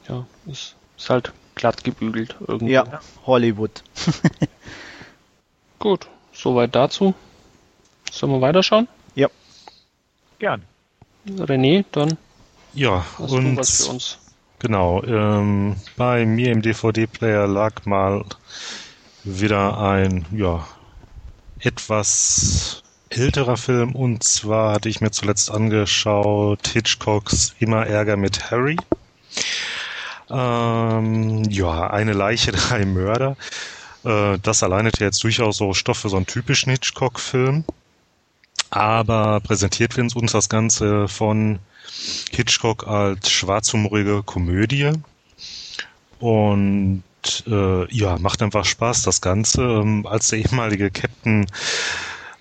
[0.09, 2.73] Ja, ist, ist halt glatt gebügelt irgendwie.
[2.73, 3.83] Ja, Hollywood.
[5.79, 7.15] Gut, soweit dazu.
[8.11, 8.89] Sollen wir weiterschauen?
[10.39, 10.63] Gern.
[11.27, 12.17] René, dann
[12.73, 14.19] Ja, hast du und was für uns.
[14.59, 18.25] genau, ähm, bei mir im DVD-Player lag mal
[19.23, 20.67] wieder ein, ja,
[21.59, 28.77] etwas älterer Film und zwar hatte ich mir zuletzt angeschaut Hitchcocks Immer Ärger mit Harry.
[30.31, 33.37] Ähm, ja, eine Leiche, drei Mörder.
[34.05, 37.65] Äh, das alleine hätte jetzt durchaus so Stoff für so einen typischen Hitchcock-Film.
[38.71, 41.59] Aber präsentiert wird uns das Ganze von
[42.31, 44.93] Hitchcock als schwarzhumorige Komödie.
[46.21, 47.03] Und
[47.47, 49.63] äh, ja, macht einfach Spaß, das Ganze.
[49.63, 51.47] Ähm, als der ehemalige Captain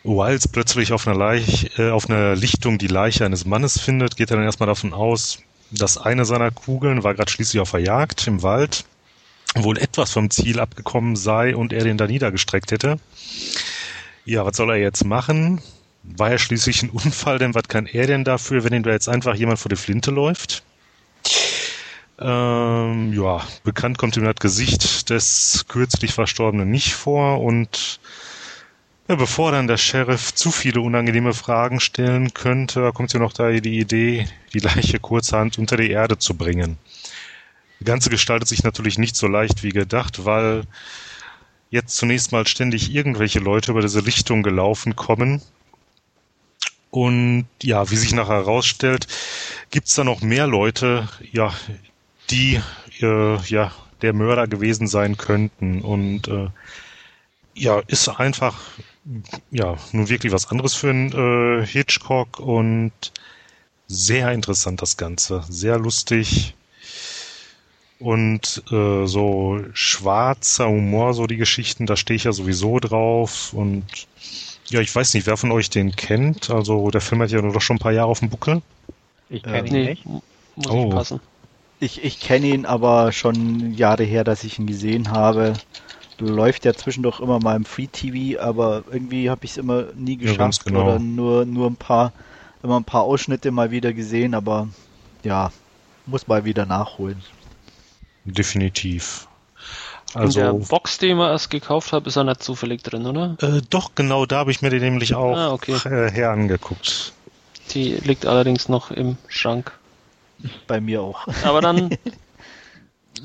[0.04, 4.32] Wiles plötzlich auf einer, Leich, äh, auf einer Lichtung die Leiche eines Mannes findet, geht
[4.32, 5.40] er dann erstmal davon aus,
[5.72, 8.86] dass eine seiner Kugeln war gerade schließlich auf der Jagd im Wald,
[9.56, 13.00] wohl etwas vom Ziel abgekommen sei und er den da niedergestreckt hätte.
[14.26, 15.62] Ja, was soll er jetzt machen?
[16.04, 19.10] War ja schließlich ein Unfall, denn was kann er denn dafür, wenn ihm da jetzt
[19.10, 20.64] einfach jemand vor die Flinte läuft?
[22.20, 28.00] Ähm, ja, bekannt kommt ihm das Gesicht des kürzlich Verstorbenen nicht vor und
[29.16, 33.80] bevor dann der Sheriff zu viele unangenehme Fragen stellen könnte, kommt ihm noch da die
[33.80, 36.78] Idee, die Leiche kurzerhand unter die Erde zu bringen.
[37.80, 40.64] Das Ganze gestaltet sich natürlich nicht so leicht wie gedacht, weil
[41.72, 45.42] jetzt zunächst mal ständig irgendwelche Leute über diese Lichtung gelaufen kommen.
[46.92, 49.08] Und ja, wie sich nachher herausstellt,
[49.72, 51.54] gibt's da noch mehr Leute, ja,
[52.30, 52.60] die
[53.02, 55.82] äh, ja der Mörder gewesen sein könnten.
[55.82, 56.48] Und äh,
[57.54, 58.60] ja, ist einfach
[59.52, 61.12] ja nun wirklich was anderes für einen
[61.62, 62.92] äh, Hitchcock und
[63.88, 66.54] sehr interessant das Ganze, sehr lustig
[68.00, 73.86] und äh, so schwarzer Humor, so die Geschichten, da stehe ich ja sowieso drauf und
[74.68, 76.50] ja, ich weiß nicht, wer von euch den kennt.
[76.52, 78.62] Also der Film hat ja nur doch schon ein paar Jahre auf dem Buckel.
[79.30, 80.06] Ich kenne ihn Nee, nicht.
[80.06, 80.22] mu-
[80.56, 80.90] muss Oh.
[80.90, 81.20] ich passen.
[81.80, 85.54] Ich, ich kenne ihn aber schon Jahre her, dass ich ihn gesehen habe.
[86.20, 90.18] Läuft ja zwischendurch immer mal im Free TV, aber irgendwie habe ich es immer nie
[90.20, 90.84] Ja, ganz geschafft genau.
[90.84, 92.12] oder nur, nur ein paar,
[92.62, 94.68] immer ein paar Ausschnitte mal wieder gesehen, aber
[95.24, 95.52] ja,
[96.06, 97.22] muss mal wieder nachholen.
[98.26, 99.28] Definitiv.
[100.14, 103.06] Also, In der Box, die ich mir erst gekauft habe, ist er nicht zufällig drin,
[103.06, 103.38] oder?
[103.42, 105.78] Äh, doch, genau, da habe ich mir den nämlich auch ah, okay.
[106.12, 107.14] her angeguckt.
[107.72, 109.72] Die liegt allerdings noch im Schrank.
[110.68, 111.28] Bei mir auch.
[111.44, 111.90] Aber dann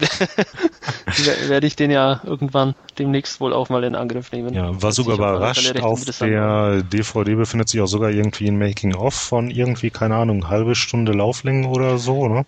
[1.49, 4.55] werde ich den ja irgendwann demnächst wohl auch mal in Angriff nehmen.
[4.55, 5.81] Ja, war sogar überrascht.
[5.81, 10.75] Auf der DVD befindet sich auch sogar irgendwie ein Making-of von irgendwie, keine Ahnung, halbe
[10.75, 12.47] Stunde Lauflänge oder so, ne?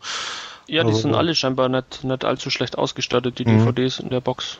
[0.68, 3.64] Ja, die also, sind alle scheinbar nicht, nicht allzu schlecht ausgestattet, die mhm.
[3.64, 4.59] DVDs in der Box.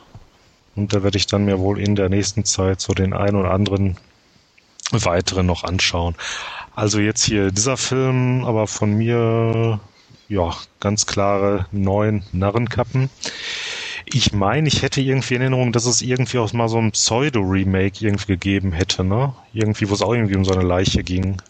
[0.75, 3.51] Und da werde ich dann mir wohl in der nächsten Zeit so den einen oder
[3.51, 3.97] anderen
[4.91, 6.15] weiteren noch anschauen.
[6.75, 9.79] Also jetzt hier dieser Film, aber von mir
[10.29, 13.09] ja, ganz klare neun Narrenkappen.
[14.05, 18.05] Ich meine, ich hätte irgendwie in Erinnerung, dass es irgendwie auch mal so ein Pseudo-Remake
[18.05, 19.33] irgendwie gegeben hätte, ne?
[19.53, 21.41] Irgendwie, wo es auch irgendwie um so eine Leiche ging.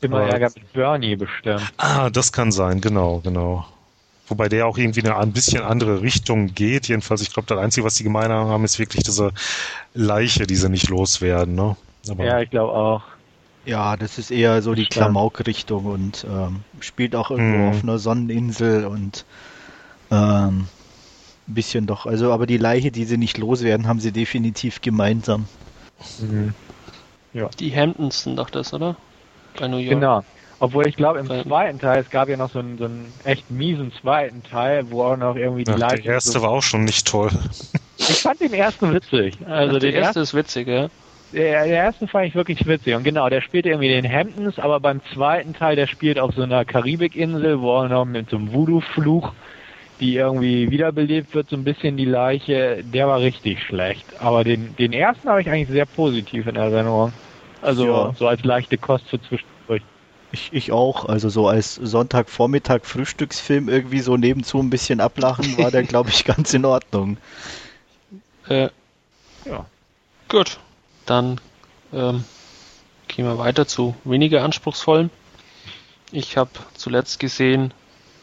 [0.00, 1.62] Immer Ärger mit Bernie bestimmt.
[1.76, 3.66] Ah, das kann sein, genau, genau.
[4.26, 6.88] Wobei der auch irgendwie eine ein bisschen andere Richtung geht.
[6.88, 9.32] Jedenfalls, ich glaube, das Einzige, was die gemein haben, ist wirklich diese
[9.92, 11.76] Leiche, die sie nicht loswerden, ne?
[12.08, 13.02] Aber ja, ich glaube auch.
[13.66, 17.68] Ja, das ist eher so die Klamauk-Richtung und ähm, spielt auch irgendwo mhm.
[17.68, 19.24] auf einer Sonneninsel und
[20.10, 20.66] ähm,
[21.46, 22.06] ein bisschen doch.
[22.06, 25.46] Also, aber die Leiche, die sie nicht loswerden, haben sie definitiv gemeinsam.
[26.20, 26.54] Mhm.
[27.32, 27.48] Ja.
[27.58, 28.96] Die Hamptons sind doch das, oder?
[29.58, 29.90] Bei New York.
[29.90, 30.24] Genau.
[30.58, 33.50] Obwohl ich glaube, im zweiten Teil, es gab ja noch so einen, so einen echt
[33.50, 36.02] miesen zweiten Teil, wo auch noch irgendwie die Ach, Leiche.
[36.02, 37.30] Der erste so war auch schon nicht toll.
[37.96, 39.38] Ich fand den ersten witzig.
[39.46, 40.88] Also Ach, der erste ist witzig, ja.
[41.32, 42.94] Der, der erste fand ich wirklich witzig.
[42.94, 46.42] Und genau, der spielt irgendwie den Hamptons, aber beim zweiten Teil, der spielt auf so
[46.42, 49.32] einer Karibikinsel, wo auch noch mit so einem Voodoo-Fluch,
[50.00, 54.04] die irgendwie wiederbelebt wird, so ein bisschen die Leiche, der war richtig schlecht.
[54.18, 57.12] Aber den, den ersten habe ich eigentlich sehr positiv in Erinnerung.
[57.62, 58.14] Also ja.
[58.18, 59.82] so als leichte Kost für zwischendurch.
[60.32, 65.70] Ich, ich auch, also so als Sonntagvormittag Frühstücksfilm irgendwie so nebenzu ein bisschen ablachen, war
[65.70, 67.18] der glaube ich ganz in Ordnung.
[68.48, 68.68] Äh,
[69.44, 69.66] ja.
[70.28, 70.58] Gut,
[71.10, 71.40] dann
[71.92, 72.24] ähm,
[73.08, 75.10] gehen wir weiter zu weniger anspruchsvollen.
[76.12, 77.74] Ich habe zuletzt gesehen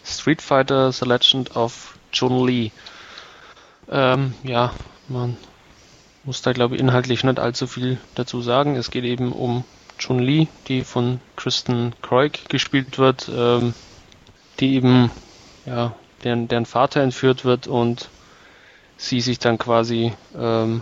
[0.04, 2.72] Street Fighter The Legend of Chun Li.
[3.90, 4.74] Ähm, ja,
[5.08, 5.38] man
[6.24, 8.76] muss da glaube ich inhaltlich nicht allzu viel dazu sagen.
[8.76, 9.64] Es geht eben um
[9.98, 13.74] Chun Li, die von Kristen Kroik gespielt wird, ähm,
[14.60, 15.12] die eben
[15.66, 18.10] ja deren, deren Vater entführt wird und
[18.98, 20.82] sie sich dann quasi ähm,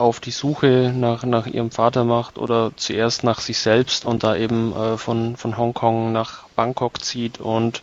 [0.00, 4.34] auf die Suche nach, nach ihrem Vater macht oder zuerst nach sich selbst und da
[4.34, 7.82] eben äh, von, von Hongkong nach Bangkok zieht und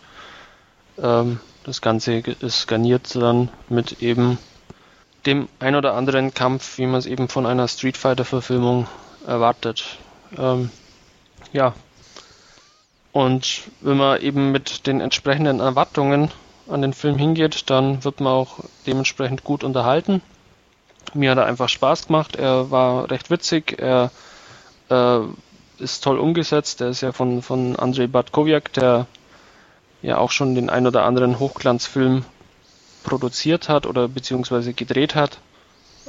[1.02, 4.40] ähm, das Ganze ist garniert dann mit eben
[5.26, 8.88] dem ein oder anderen Kampf, wie man es eben von einer Street Fighter Verfilmung
[9.28, 9.84] erwartet.
[10.38, 10.72] Ähm,
[11.52, 11.74] ja.
[13.12, 16.32] Und wenn man eben mit den entsprechenden Erwartungen
[16.70, 20.22] an den Film hingeht, dann wird man auch dementsprechend gut unterhalten.
[21.16, 22.36] Mir hat er einfach Spaß gemacht.
[22.36, 23.80] Er war recht witzig.
[23.80, 24.12] Er
[24.90, 25.20] äh,
[25.80, 26.82] ist toll umgesetzt.
[26.82, 29.08] Er ist ja von, von Andrei Bartkowiak, der
[30.02, 32.26] ja auch schon den ein oder anderen Hochglanzfilm
[33.04, 35.40] produziert hat oder beziehungsweise gedreht hat.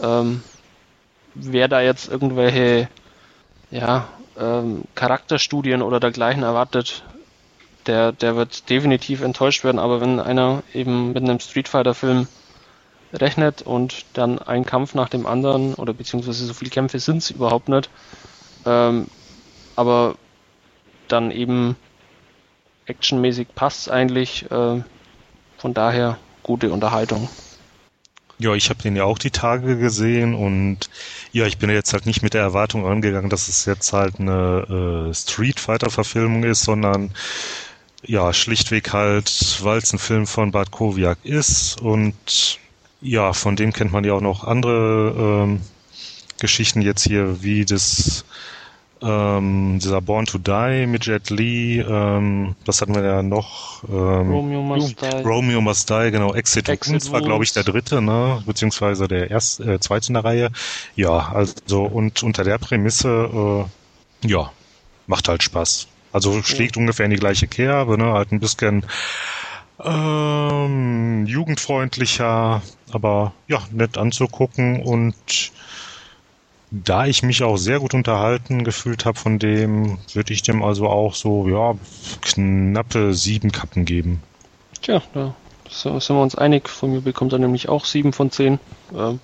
[0.03, 0.43] Ähm,
[1.35, 2.89] wer da jetzt irgendwelche
[3.71, 4.09] ja,
[4.39, 7.03] ähm, Charakterstudien oder dergleichen erwartet,
[7.87, 9.79] der, der wird definitiv enttäuscht werden.
[9.79, 12.29] Aber wenn einer eben mit einem Street Fighter Film
[13.13, 17.31] rechnet und dann ein Kampf nach dem anderen oder beziehungsweise so viele Kämpfe sind es
[17.31, 17.89] überhaupt nicht,
[18.67, 19.07] ähm,
[19.77, 20.17] aber
[21.09, 21.77] dann eben
[22.87, 24.83] actionmäßig passt es eigentlich, äh,
[25.57, 27.29] von daher gute Unterhaltung.
[28.41, 30.89] Ja, ich habe den ja auch die Tage gesehen und
[31.33, 35.09] ja, ich bin jetzt halt nicht mit der Erwartung angegangen, dass es jetzt halt eine
[35.11, 37.11] äh, Street Fighter Verfilmung ist, sondern
[38.05, 42.15] ja, schlichtweg halt, weil es ein Film von Bart Kowiak ist und
[43.01, 45.61] ja, von dem kennt man ja auch noch andere ähm,
[46.39, 48.25] Geschichten jetzt hier, wie das
[49.01, 53.85] ähm, dieser Born to Die mit Jet Li, ähm, was hatten wir ja noch?
[53.85, 55.23] Ähm, Romeo Must Die.
[55.23, 56.35] Romeo Must Die, genau.
[56.35, 58.43] Exit, Exit Wounds war, glaube ich, der dritte, ne?
[58.47, 60.51] Beziehungsweise der erste, äh, zweite in der Reihe.
[60.97, 63.67] Ja, also und unter der Prämisse,
[64.25, 64.51] äh, ja,
[65.07, 65.87] macht halt Spaß.
[66.13, 66.81] Also schlägt ja.
[66.81, 68.13] ungefähr in die gleiche Kerbe, ne?
[68.13, 68.85] Halt ein bisschen
[69.85, 75.15] ähm, jugendfreundlicher, aber ja, nett anzugucken und
[76.71, 80.87] da ich mich auch sehr gut unterhalten gefühlt habe von dem, würde ich dem also
[80.89, 81.75] auch so, ja,
[82.21, 84.23] knappe sieben Kappen geben.
[84.83, 85.35] Tja, da
[85.71, 86.69] sind wir uns einig.
[86.69, 88.59] Von mir bekommt er nämlich auch sieben von zehn,
[88.95, 89.15] äh,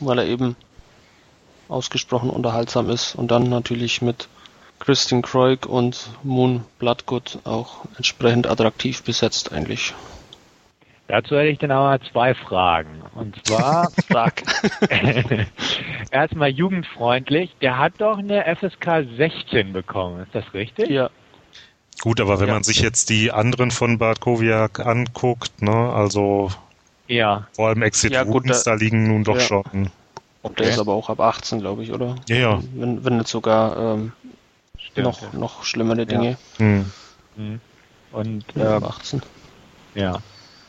[0.00, 0.56] weil er eben
[1.68, 4.28] ausgesprochen unterhaltsam ist und dann natürlich mit
[4.78, 9.94] Christian Croig und Moon Bloodgood auch entsprechend attraktiv besetzt eigentlich.
[11.08, 13.02] Dazu hätte ich dann aber zwei Fragen.
[13.14, 14.42] Und zwar, Frag.
[16.10, 20.88] erstmal jugendfreundlich, der hat doch eine FSK 16 bekommen, ist das richtig?
[20.90, 21.10] ja,
[22.02, 22.54] Gut, aber wenn Ja.
[22.54, 26.50] man sich jetzt die anderen von Bad Kowiak anguckt, ne, also
[27.08, 27.46] Ja.
[27.54, 29.40] vor allem Exit Ja, gut, Wounds, da- da liegen nun doch ja.
[29.40, 29.62] schon.
[29.72, 29.90] der
[30.42, 30.68] Okay.
[30.68, 32.16] ist aber auch ab 18, glaube ich, oder?
[32.28, 32.60] Ja, ja.
[32.74, 34.12] Wenn, wenn nicht sogar ähm,
[34.78, 35.06] Stimmt.
[35.06, 36.36] noch, noch schlimmere Dinge.
[36.58, 36.92] Hm.
[37.36, 37.60] Mhm.
[38.12, 39.22] Und Ja, ähm, ab 18.
[39.94, 40.18] Ja.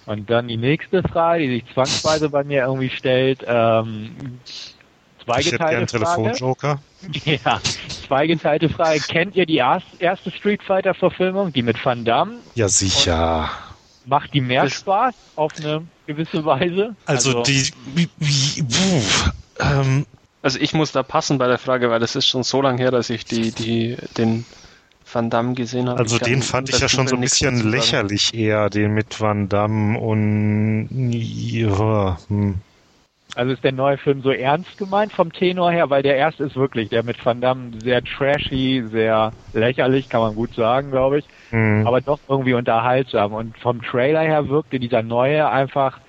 [0.08, 4.74] Und dann die nächste Frage, die sich zwangsweise bei mir irgendwie stellt, ähm, Ich
[5.28, 6.22] hätte zweigeteilte Frage.
[6.24, 6.80] Telefonjoker.
[7.26, 7.62] Ja,
[8.08, 9.00] zweigeteilte Frage.
[9.02, 12.40] Kennt ihr die erst- erste Street Fighter Verfilmung, die mit Van Damme?
[12.56, 13.50] Ja, sicher.
[14.06, 16.96] Macht die mehr Das- Spaß auf eine gewisse Weise?
[17.06, 19.02] Also, die, wie, wie, puh,
[19.60, 20.06] ähm,
[20.42, 22.92] Also ich muss da passen bei der Frage, weil das ist schon so lange her,
[22.92, 24.46] dass ich die, die, den
[25.12, 26.00] Van Damme gesehen habe.
[26.00, 30.00] also den fand ich ja schon so ein bisschen lächerlich eher, den mit Van Damme
[30.00, 32.56] und ja, hm.
[33.36, 36.56] Also ist der neue Film so ernst gemeint vom Tenor her, weil der erste ist
[36.56, 41.28] wirklich, der mit Van Damme sehr trashy, sehr lächerlich, kann man gut sagen, glaube ich,
[41.52, 41.86] Hm.
[41.86, 43.34] aber doch irgendwie unterhaltsam.
[43.34, 46.00] Und vom Trailer her wirkte dieser neue einfach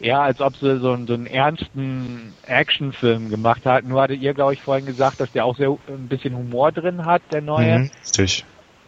[0.00, 3.84] ja, als ob sie so, einen- so einen ernsten Actionfilm gemacht hat.
[3.84, 7.04] Nur hattet ihr, glaube ich, vorhin gesagt, dass der auch sehr ein bisschen Humor drin
[7.04, 7.78] hat, der neue.
[7.80, 8.44] Mhm, richtig.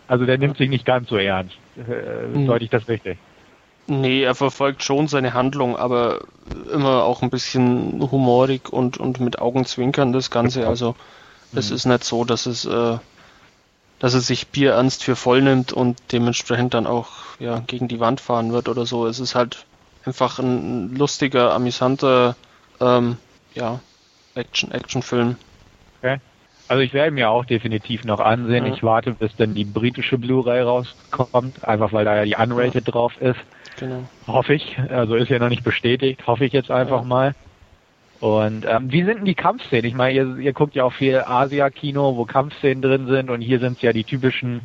[0.08, 1.54] Also der nimmt sich nicht ganz so ernst.
[1.76, 2.46] Äh, Mhm.
[2.46, 3.18] Deute ich das richtig?
[3.88, 6.20] Nee, er verfolgt schon seine Handlung, aber
[6.72, 10.66] immer auch ein bisschen humorig und, und mit Augenzwinkern das Ganze.
[10.68, 10.94] Also
[11.54, 11.76] es Mhm.
[11.76, 12.98] ist nicht so, dass es, äh,
[13.98, 18.20] dass es sich bierernst für voll nimmt und dementsprechend dann auch ja, gegen die Wand
[18.20, 19.06] fahren wird oder so.
[19.06, 19.66] Es ist halt
[20.04, 22.36] einfach ein lustiger, amüsanter
[22.80, 23.16] ähm,
[23.54, 23.80] ja,
[24.34, 25.36] Action, Actionfilm.
[26.68, 28.64] Also ich werde mir auch definitiv noch ansehen.
[28.64, 28.72] Mhm.
[28.72, 33.20] Ich warte, bis dann die britische Blu-ray rauskommt, einfach weil da ja die Unrated drauf
[33.20, 33.40] ist.
[33.78, 34.04] Genau.
[34.26, 34.78] Hoffe ich.
[34.88, 36.26] Also ist ja noch nicht bestätigt.
[36.26, 37.06] Hoffe ich jetzt einfach Ja.
[37.06, 37.34] mal.
[38.20, 39.84] Und ähm, wie sind denn die Kampfszenen?
[39.84, 43.58] Ich meine, ihr, ihr guckt ja auch viel Asia-Kino, wo Kampfszenen drin sind und hier
[43.58, 44.60] sind es ja die typischen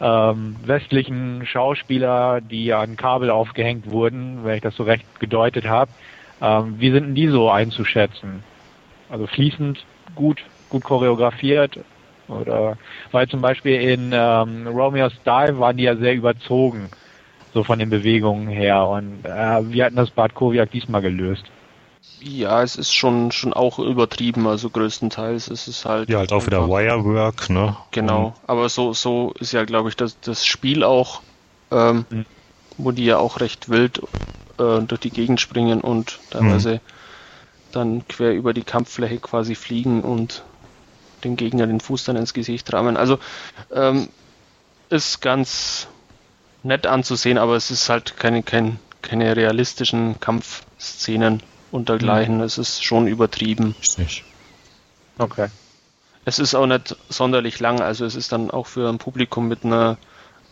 [0.00, 5.90] ähm, westlichen Schauspieler, die an Kabel aufgehängt wurden, wenn ich das so recht gedeutet habe.
[6.40, 8.42] Ähm, wie sind denn die so einzuschätzen?
[9.08, 11.78] Also fließend, gut, gut choreografiert?
[12.28, 12.76] Oder
[13.12, 16.90] weil zum Beispiel in ähm, Romeo's Dive waren die ja sehr überzogen,
[17.54, 18.86] so von den Bewegungen her.
[18.86, 21.44] Und äh, wir hatten das Bad Kowiak diesmal gelöst.
[22.20, 26.08] Ja, es ist schon, schon auch übertrieben, also größtenteils ist es halt.
[26.08, 27.76] Ja, halt auch wieder Wirework, ne?
[27.92, 31.22] Genau, aber so, so ist ja, glaube ich, das, das Spiel auch,
[31.70, 32.26] ähm, Mhm.
[32.76, 34.00] wo die ja auch recht wild
[34.58, 36.80] äh, durch die Gegend springen und teilweise
[37.72, 40.44] dann quer über die Kampffläche quasi fliegen und
[41.24, 42.96] dem Gegner den Fuß dann ins Gesicht rammen.
[42.96, 43.18] Also
[43.70, 44.08] ähm,
[44.88, 45.88] ist ganz
[46.62, 52.40] nett anzusehen, aber es ist halt keine, kein, keine realistischen Kampfszenen und dergleichen.
[52.40, 53.74] Es ist schon übertrieben.
[53.80, 54.24] Richtig.
[55.18, 55.48] Okay.
[56.24, 59.64] Es ist auch nicht sonderlich lang, also es ist dann auch für ein Publikum mit
[59.64, 59.96] einer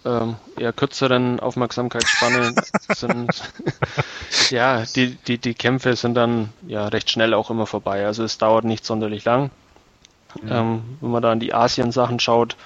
[0.05, 2.55] ähm, eher kürzeren Aufmerksamkeitsspanne.
[2.94, 3.29] sind,
[4.50, 8.07] ja, die, die, die Kämpfe sind dann ja recht schnell auch immer vorbei.
[8.07, 9.50] Also es dauert nicht sonderlich lang.
[10.48, 12.57] Ähm, wenn man da an die Asien-Sachen schaut,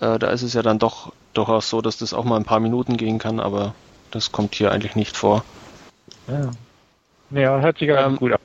[0.00, 2.60] äh, da ist es ja dann doch durchaus so, dass das auch mal ein paar
[2.60, 3.74] Minuten gehen kann, aber
[4.10, 5.44] das kommt hier eigentlich nicht vor.
[6.28, 6.50] Ja.
[7.30, 8.38] Ja, hört sich Ähm, gut an.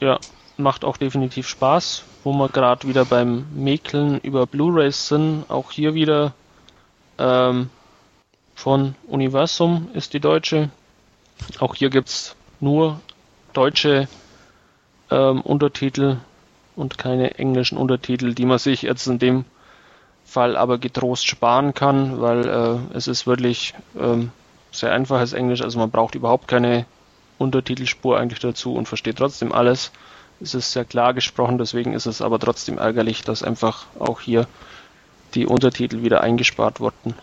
[0.00, 0.18] Ja,
[0.56, 5.44] macht auch definitiv Spaß, wo wir gerade wieder beim Mäkeln über Blu-rays sind.
[5.48, 6.34] Auch hier wieder
[7.18, 7.70] ähm,
[8.54, 10.70] von Universum ist die deutsche.
[11.60, 13.00] Auch hier gibt's nur
[13.52, 14.08] deutsche
[15.10, 16.16] ähm, Untertitel
[16.74, 19.44] und keine englischen Untertitel, die man sich jetzt in dem
[20.24, 24.30] Fall aber getrost sparen kann, weil äh, es ist wirklich ähm,
[24.70, 26.84] sehr einfaches Englisch, also man braucht überhaupt keine
[27.38, 29.92] Untertitelspur eigentlich dazu und versteht trotzdem alles.
[30.40, 34.46] Es ist sehr klar gesprochen, deswegen ist es aber trotzdem ärgerlich, dass einfach auch hier
[35.34, 37.14] die Untertitel wieder eingespart wurden.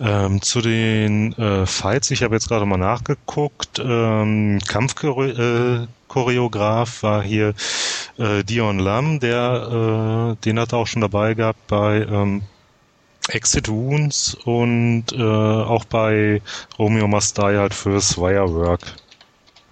[0.00, 3.78] Ähm, zu den äh, Fights, ich habe jetzt gerade mal nachgeguckt.
[3.84, 7.52] Ähm, Kampfchoreograf war hier
[8.16, 12.40] äh, Dion Lam, der äh, den hat er auch schon dabei gehabt bei ähm,
[13.30, 16.42] Exit Wounds und äh, auch bei
[16.78, 18.80] Romeo Must Die halt fürs Wirework.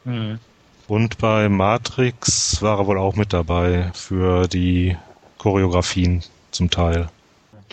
[0.05, 0.39] Mhm.
[0.87, 4.97] Und bei Matrix war er wohl auch mit dabei für die
[5.37, 7.09] Choreografien zum Teil.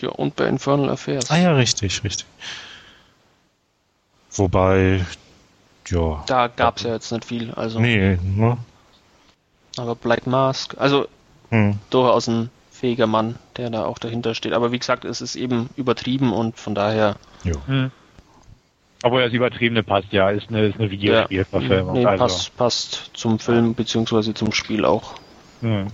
[0.00, 1.30] Ja, und bei Infernal Affairs.
[1.30, 2.26] Ah ja, richtig, richtig.
[4.32, 5.04] Wobei,
[5.88, 6.22] ja.
[6.26, 8.58] Da gab's ja jetzt nicht viel, also Nee, ne?
[9.78, 11.06] aber Black Mask, also
[11.50, 11.78] Hm.
[11.90, 14.52] durchaus ein fähiger Mann, der da auch dahinter steht.
[14.52, 17.16] Aber wie gesagt, es ist eben übertrieben und von daher
[17.46, 17.54] Jo.
[17.66, 17.90] Mhm.
[19.02, 21.92] Obwohl das Übertriebene passt, ja, ist eine, ist eine Videospielverfilmung.
[21.94, 22.24] Nee, also.
[22.24, 25.14] passt, passt zum Film beziehungsweise zum Spiel auch.
[25.60, 25.86] Hm.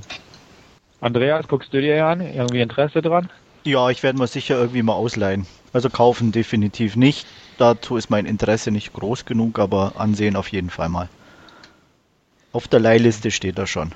[1.01, 2.21] Andreas, guckst du dir an?
[2.21, 3.29] Irgendwie Interesse dran?
[3.65, 5.47] Ja, ich werde mir sicher irgendwie mal ausleihen.
[5.73, 7.27] Also kaufen definitiv nicht.
[7.59, 11.09] Dazu ist mein Interesse nicht groß genug, aber ansehen auf jeden Fall mal.
[12.53, 13.93] Auf der Leihliste steht er schon.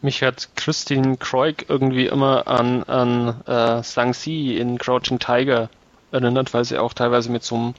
[0.00, 5.70] Mich hat Christine Kroik irgendwie immer an, an äh, Sang-Si in Crouching Tiger
[6.12, 7.74] erinnert, weil sie auch teilweise mit so einem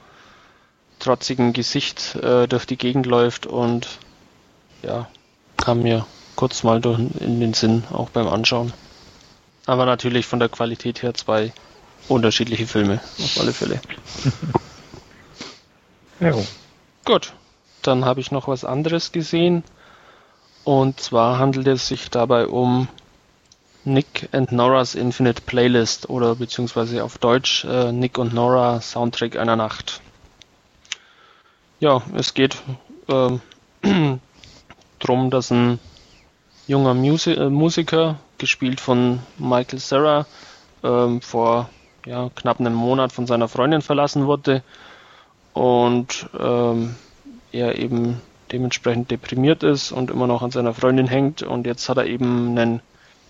[1.00, 3.88] trotzigen Gesicht äh, durch die Gegend läuft und
[4.84, 5.08] ja,
[5.58, 6.06] kam mir
[6.36, 8.74] kurz mal durch, in den Sinn, auch beim Anschauen.
[9.66, 11.54] Aber natürlich von der Qualität her zwei
[12.08, 13.82] unterschiedliche Filme, auf alle Fälle.
[16.22, 16.34] Ja.
[17.06, 17.32] Gut,
[17.82, 19.64] dann habe ich noch was anderes gesehen.
[20.64, 22.88] Und zwar handelt es sich dabei um
[23.86, 29.56] Nick and Nora's Infinite Playlist oder beziehungsweise auf Deutsch äh, Nick und Nora Soundtrack einer
[29.56, 30.02] Nacht.
[31.80, 32.58] Ja, es geht
[33.08, 33.42] ähm,
[35.00, 35.80] darum, dass ein
[36.68, 40.26] junger Musi äh, Musiker, gespielt von Michael Serra,
[40.84, 41.70] ähm, vor
[42.06, 44.64] ja, knapp einem Monat von seiner Freundin verlassen wurde
[45.54, 46.96] und ähm,
[47.52, 48.22] er eben
[48.52, 52.58] dementsprechend deprimiert ist und immer noch an seiner Freundin hängt und jetzt hat er eben
[52.58, 52.82] einen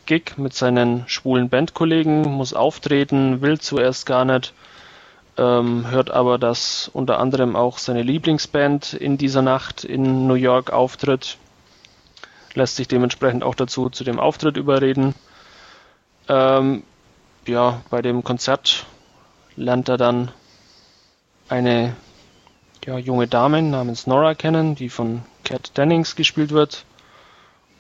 [0.06, 4.54] Gig mit seinen schwulen Bandkollegen, muss auftreten, will zuerst gar nicht,
[5.38, 10.72] ähm, hört aber, dass unter anderem auch seine Lieblingsband in dieser Nacht in New York
[10.74, 11.38] auftritt,
[12.56, 15.14] lässt sich dementsprechend auch dazu zu dem Auftritt überreden.
[16.28, 16.84] Ähm,
[17.46, 18.86] ja, bei dem Konzert
[19.56, 20.32] lernt er dann
[21.50, 21.96] eine
[22.86, 26.86] ja, junge Dame namens Nora kennen, die von Kat Dennings gespielt wird.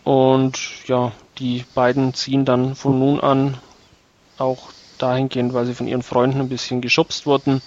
[0.04, 3.58] Und ja, die beiden ziehen dann von nun an
[4.38, 7.62] auch dahingehend, weil sie von ihren Freunden ein bisschen geschubst wurden,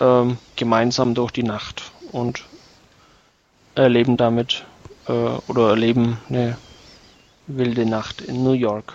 [0.00, 2.44] ähm, gemeinsam durch die Nacht und
[3.74, 4.64] erleben damit
[5.08, 6.56] äh, oder erleben eine
[7.46, 8.92] wilde Nacht in New York.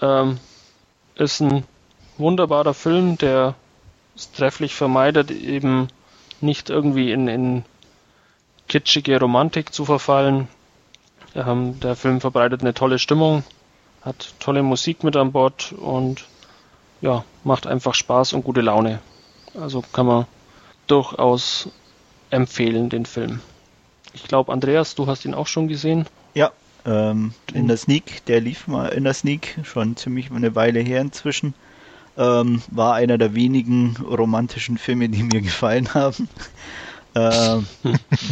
[0.00, 0.38] Ähm,
[1.16, 1.64] ist ein
[2.18, 3.54] wunderbarer Film, der
[4.16, 5.88] es trefflich vermeidet, eben
[6.40, 7.64] nicht irgendwie in, in
[8.68, 10.48] kitschige Romantik zu verfallen.
[11.34, 13.44] Ähm, der Film verbreitet eine tolle Stimmung,
[14.02, 16.26] hat tolle Musik mit an Bord und
[17.00, 19.00] ja, macht einfach Spaß und gute Laune.
[19.54, 20.26] Also kann man
[20.86, 21.68] durchaus
[22.30, 23.40] empfehlen, den Film.
[24.12, 26.06] Ich glaube, Andreas, du hast ihn auch schon gesehen.
[26.34, 26.52] Ja,
[26.86, 31.00] ähm, in der Sneak, der lief mal in der Sneak, schon ziemlich eine Weile her
[31.00, 31.54] inzwischen.
[32.16, 36.28] Ähm, war einer der wenigen romantischen Filme, die mir gefallen haben.
[37.14, 37.66] ähm,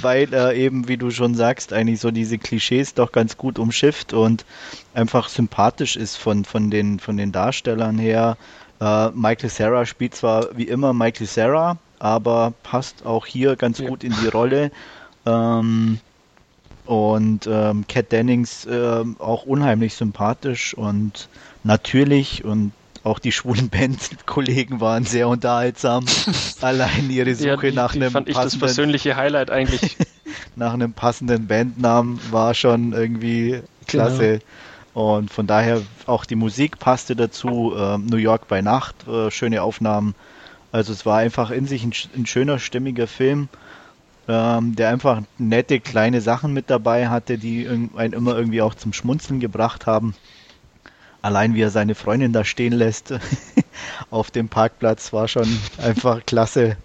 [0.00, 4.12] weil er eben, wie du schon sagst, eigentlich so diese Klischees doch ganz gut umschifft
[4.12, 4.44] und
[4.94, 8.36] einfach sympathisch ist von, von, den, von den Darstellern her.
[8.80, 13.88] Äh, Michael Sarah spielt zwar wie immer Michael Sarah, aber passt auch hier ganz ja.
[13.88, 14.72] gut in die Rolle.
[15.26, 16.00] Ähm,
[16.84, 21.28] und ähm, Cat Dennings äh, auch unheimlich sympathisch und
[21.62, 22.72] natürlich und
[23.04, 26.04] auch die schwulen Bandkollegen waren sehr unterhaltsam.
[26.60, 29.96] Allein ihre Suche ja, die, nach einem fand ich das persönliche Highlight eigentlich.
[30.56, 34.38] nach einem passenden Bandnamen war schon irgendwie klasse.
[34.38, 34.44] Genau.
[34.94, 37.74] Und von daher auch die Musik passte dazu.
[37.76, 40.14] Äh, New York bei Nacht, äh, schöne Aufnahmen.
[40.70, 43.48] Also es war einfach in sich ein, ein schöner, stimmiger Film,
[44.28, 48.92] ähm, der einfach nette kleine Sachen mit dabei hatte, die einen immer irgendwie auch zum
[48.92, 50.14] Schmunzeln gebracht haben.
[51.22, 53.14] Allein wie er seine Freundin da stehen lässt
[54.10, 55.48] auf dem Parkplatz war schon
[55.78, 56.76] einfach klasse.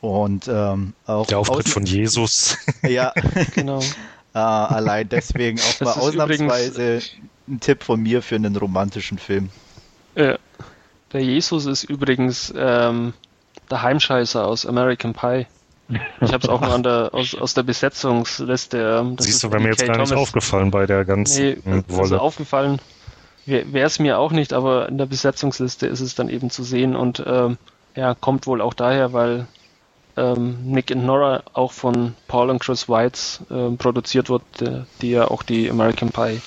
[0.00, 2.58] Und ähm, auch der Auftritt von Jesus.
[2.82, 3.12] ja,
[3.54, 3.80] genau.
[4.34, 7.00] äh, allein deswegen auch das mal ausnahmsweise
[7.46, 9.50] ein Tipp von mir für einen romantischen Film.
[10.16, 10.38] Ja.
[11.12, 13.12] Der Jesus ist übrigens ähm,
[13.70, 15.46] der Heimscheißer aus American Pie.
[16.20, 19.00] Ich habe es auch mal an der, aus, aus der Besetzungsliste.
[19.00, 22.14] Ähm, Siehst du, bei mir jetzt gar nicht aufgefallen bei der ganzen nee, Wolle.
[22.14, 22.80] Ist aufgefallen.
[23.44, 26.94] Wäre es mir auch nicht, aber in der Besetzungsliste ist es dann eben zu sehen
[26.94, 27.58] und ähm,
[27.96, 29.46] ja, kommt wohl auch daher, weil
[30.16, 35.28] ähm, Nick and Nora auch von Paul und Chris Weitz äh, produziert wurde, die ja
[35.28, 36.40] auch die American Pie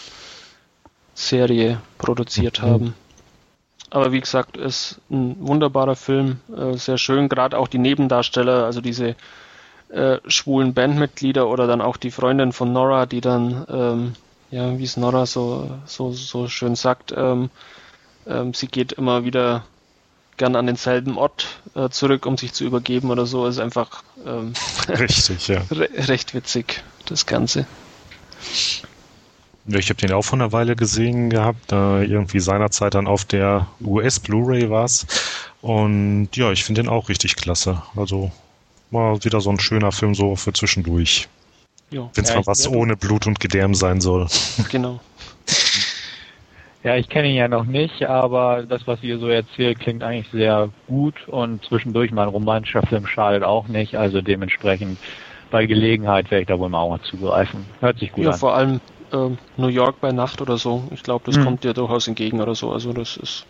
[1.14, 2.66] Serie produziert mhm.
[2.66, 2.94] haben.
[3.90, 8.82] Aber wie gesagt, ist ein wunderbarer Film, äh, sehr schön, gerade auch die Nebendarsteller, also
[8.82, 9.16] diese
[9.90, 14.14] äh, schwulen Bandmitglieder oder dann auch die Freundin von Nora, die dann, ähm,
[14.52, 17.50] ja, wie es Nora so, so, so schön sagt, ähm,
[18.28, 19.66] ähm, sie geht immer wieder
[20.38, 24.54] gern an denselben Ort äh, zurück, um sich zu übergeben oder so, ist einfach ähm,
[24.90, 25.62] richtig, ja.
[25.72, 27.66] re recht witzig, das Ganze.
[29.68, 33.26] Ja, ich habe den auch vor einer Weile gesehen gehabt, da irgendwie seinerzeit dann auf
[33.26, 35.08] der US Blu-ray war's.
[35.62, 37.82] Und ja, ich finde den auch richtig klasse.
[37.96, 38.32] Also
[38.92, 41.28] mal wieder so ein schöner Film so für zwischendurch.
[41.92, 44.28] Ja, Wenn es Ja, mal was ohne Blut und Gedärm sein soll.
[44.70, 45.00] genau.
[46.84, 50.30] Ja, ich kenne ihn ja noch nicht, aber das, was ihr so erzählt, klingt eigentlich
[50.32, 53.96] sehr gut und zwischendurch mal ein romantischer Film schadet auch nicht.
[53.96, 55.00] Also dementsprechend
[55.50, 57.66] bei Gelegenheit werde ich da wohl mal auch mal zugreifen.
[57.80, 58.40] Hört sich gut Ja, an.
[58.40, 58.82] vor allem
[59.12, 60.88] ähm, New York bei Nacht oder so.
[60.92, 61.46] Ich glaube, das Hm.
[61.46, 62.72] kommt dir durchaus entgegen oder so.
[62.72, 63.46] Also das ist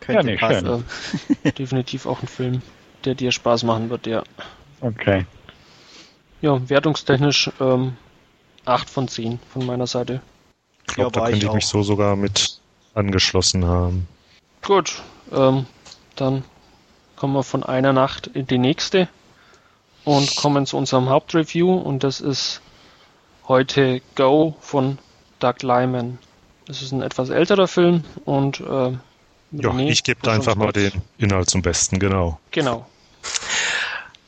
[0.00, 0.66] Könnte nee, passen.
[0.66, 0.84] schön.
[1.44, 2.62] äh, definitiv auch ein Film,
[3.04, 4.24] der dir Spaß machen wird, ja.
[4.80, 5.26] Okay.
[6.42, 7.96] Ja, wertungstechnisch ähm,
[8.64, 10.20] 8 von 10 von meiner Seite.
[10.88, 12.60] Ich glaube, Ja, da könnte ich ich mich so sogar mit
[12.94, 14.08] angeschlossen haben.
[14.62, 15.66] Gut, ähm,
[16.16, 16.44] dann
[17.16, 19.08] kommen wir von einer Nacht in die nächste
[20.04, 22.60] und kommen zu unserem Hauptreview und das ist
[23.46, 24.98] heute Go von
[25.38, 26.18] Doug Lyman.
[26.66, 28.92] Das ist ein etwas älterer Film und äh,
[29.52, 32.38] Ja, ich gebe da einfach mal den Inhalt zum Besten, genau.
[32.52, 32.86] Genau.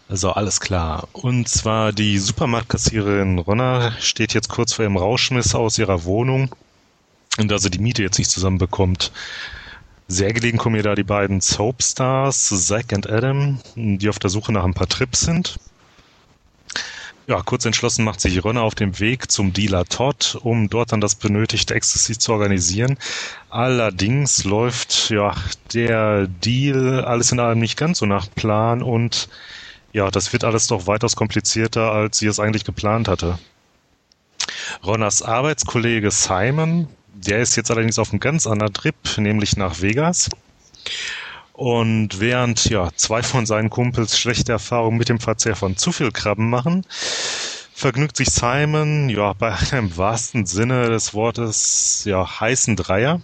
[0.09, 1.09] Also alles klar.
[1.12, 6.55] Und zwar die Supermarktkassiererin Ronna steht jetzt kurz vor ihrem Rauschmiss aus ihrer Wohnung
[7.38, 9.12] und da sie die Miete jetzt nicht zusammenbekommt.
[10.09, 14.53] Sehr gelegen kommen ihr da die beiden Soapstars, Zack und Adam, die auf der Suche
[14.53, 15.59] nach ein paar Trips sind.
[17.28, 21.00] Ja, kurz entschlossen macht sich Ronna auf den Weg zum Dealer Todd, um dort dann
[21.00, 22.98] das benötigte Ecstasy zu organisieren.
[23.48, 25.34] Allerdings läuft ja
[25.72, 29.28] der Deal alles in allem nicht ganz so nach Plan und
[29.93, 33.38] ja, das wird alles doch weitaus komplizierter, als sie es eigentlich geplant hatte.
[34.84, 40.30] Ronners Arbeitskollege Simon, der ist jetzt allerdings auf einem ganz anderen Trip, nämlich nach Vegas.
[41.53, 46.11] Und während ja zwei von seinen Kumpels schlechte Erfahrungen mit dem Verzehr von zu viel
[46.11, 46.84] Krabben machen,
[47.74, 53.20] vergnügt sich Simon ja bei einem wahrsten Sinne des Wortes ja heißen Dreier.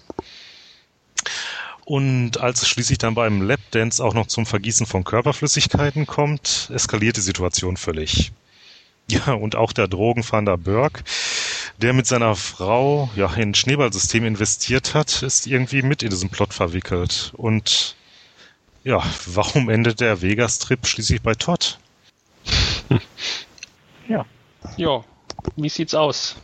[1.88, 7.16] Und als es schließlich dann beim Lapdance auch noch zum Vergießen von Körperflüssigkeiten kommt, eskaliert
[7.16, 8.32] die Situation völlig.
[9.10, 11.02] Ja, und auch der Drogenfahnder Burke,
[11.78, 16.28] der mit seiner Frau ja in ein Schneeballsystem investiert hat, ist irgendwie mit in diesen
[16.28, 17.32] Plot verwickelt.
[17.34, 17.96] Und
[18.84, 21.78] ja, warum endet der Vegas-Trip schließlich bei Todd?
[24.08, 24.26] Ja.
[24.76, 25.04] Ja,
[25.56, 26.36] wie sieht's aus?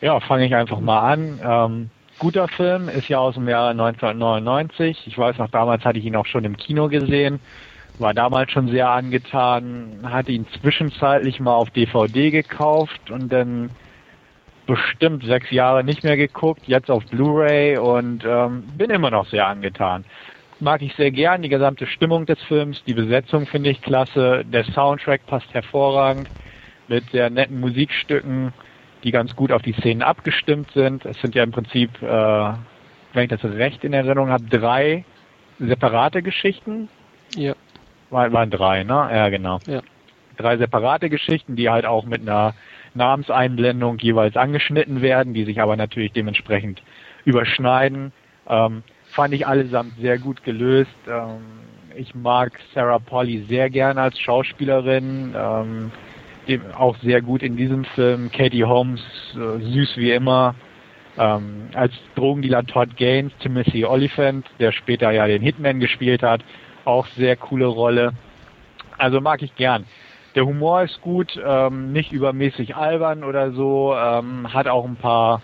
[0.00, 1.40] Ja, fange ich einfach mal an.
[1.40, 1.90] Ähm,
[2.22, 5.08] guter Film, ist ja aus dem Jahr 1999.
[5.08, 7.40] Ich weiß noch, damals hatte ich ihn auch schon im Kino gesehen.
[7.98, 13.70] War damals schon sehr angetan, hatte ihn zwischenzeitlich mal auf DVD gekauft und dann
[14.68, 19.48] bestimmt sechs Jahre nicht mehr geguckt, jetzt auf Blu-ray und ähm, bin immer noch sehr
[19.48, 20.04] angetan.
[20.60, 24.62] Mag ich sehr gern, die gesamte Stimmung des Films, die Besetzung finde ich klasse, der
[24.62, 26.30] Soundtrack passt hervorragend
[26.86, 28.52] mit sehr netten Musikstücken,
[29.04, 31.04] die ganz gut auf die Szenen abgestimmt sind.
[31.04, 35.04] Es sind ja im Prinzip, äh, wenn ich das recht in Erinnerung habe, drei
[35.58, 36.88] separate Geschichten.
[37.36, 37.54] Ja.
[38.10, 39.08] War, waren drei, ne?
[39.12, 39.58] Ja, genau.
[39.66, 39.80] Ja.
[40.36, 42.54] Drei separate Geschichten, die halt auch mit einer
[42.94, 46.82] Namenseinblendung jeweils angeschnitten werden, die sich aber natürlich dementsprechend
[47.24, 48.12] überschneiden.
[48.48, 50.90] Ähm, fand ich allesamt sehr gut gelöst.
[51.08, 51.40] Ähm,
[51.94, 55.34] ich mag Sarah Polly sehr gerne als Schauspielerin.
[55.36, 55.92] Ähm,
[56.76, 58.30] auch sehr gut in diesem Film.
[58.30, 59.00] Katie Holmes,
[59.34, 60.54] äh, süß wie immer.
[61.18, 66.42] Ähm, als Drogendealer Todd Gaines, Timothy Oliphant, der später ja den Hitman gespielt hat,
[66.84, 68.12] auch sehr coole Rolle.
[68.98, 69.84] Also mag ich gern.
[70.34, 75.42] Der Humor ist gut, ähm, nicht übermäßig albern oder so, ähm, hat auch ein paar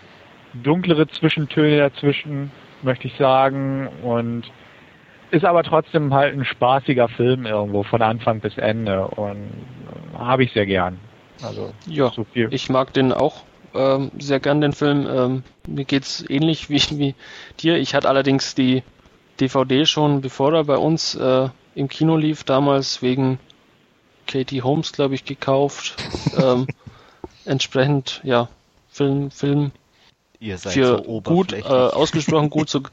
[0.53, 4.51] dunklere Zwischentöne dazwischen, möchte ich sagen, und
[5.31, 10.43] ist aber trotzdem halt ein spaßiger Film irgendwo von Anfang bis Ende und äh, habe
[10.43, 10.99] ich sehr gern.
[11.41, 12.47] Also Ja, so viel.
[12.51, 15.07] ich mag den auch ähm, sehr gern, den Film.
[15.07, 17.15] Ähm, mir geht's ähnlich wie, wie
[17.59, 17.77] dir.
[17.77, 18.83] Ich hatte allerdings die
[19.39, 23.39] DVD schon, bevor er bei uns äh, im Kino lief, damals wegen
[24.27, 25.95] Katie Holmes, glaube ich, gekauft.
[26.37, 26.67] ähm,
[27.45, 28.49] entsprechend, ja,
[28.89, 29.71] Film, Film
[30.39, 32.81] Ihr seid für so gut, äh, ausgesprochen gut zu.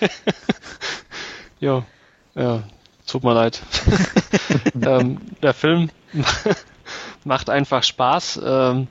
[1.62, 1.84] ja,
[2.34, 2.64] ja,
[3.06, 3.62] tut mir leid.
[4.82, 5.90] ähm, der Film
[7.24, 8.40] macht einfach Spaß.
[8.44, 8.88] Ähm,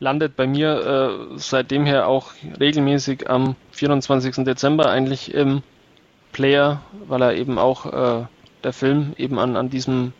[0.00, 4.44] landet bei mir äh, seitdem her auch regelmäßig am 24.
[4.44, 5.62] Dezember eigentlich im
[6.32, 8.26] Player, weil er eben auch äh,
[8.64, 10.12] der Film eben an, an diesem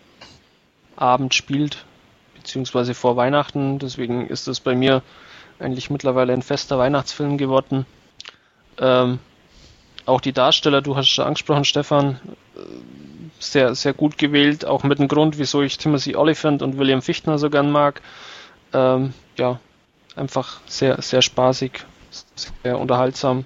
[0.95, 1.85] Abend spielt,
[2.37, 3.80] beziehungsweise vor Weihnachten.
[3.80, 5.03] Deswegen ist es bei mir
[5.59, 7.87] eigentlich mittlerweile ein fester Weihnachtsfilm geworden.
[8.78, 9.18] Ähm,
[10.07, 12.20] auch die Darsteller, du hast schon angesprochen, Stefan,
[12.57, 12.61] äh,
[13.38, 17.38] sehr, sehr gut gewählt, auch mit dem Grund, wieso ich Timothy Oliphant und William Fichtner
[17.38, 18.00] so gern mag.
[18.72, 19.61] Ähm, ja,
[20.16, 21.84] einfach sehr, sehr spaßig,
[22.62, 23.44] sehr unterhaltsam.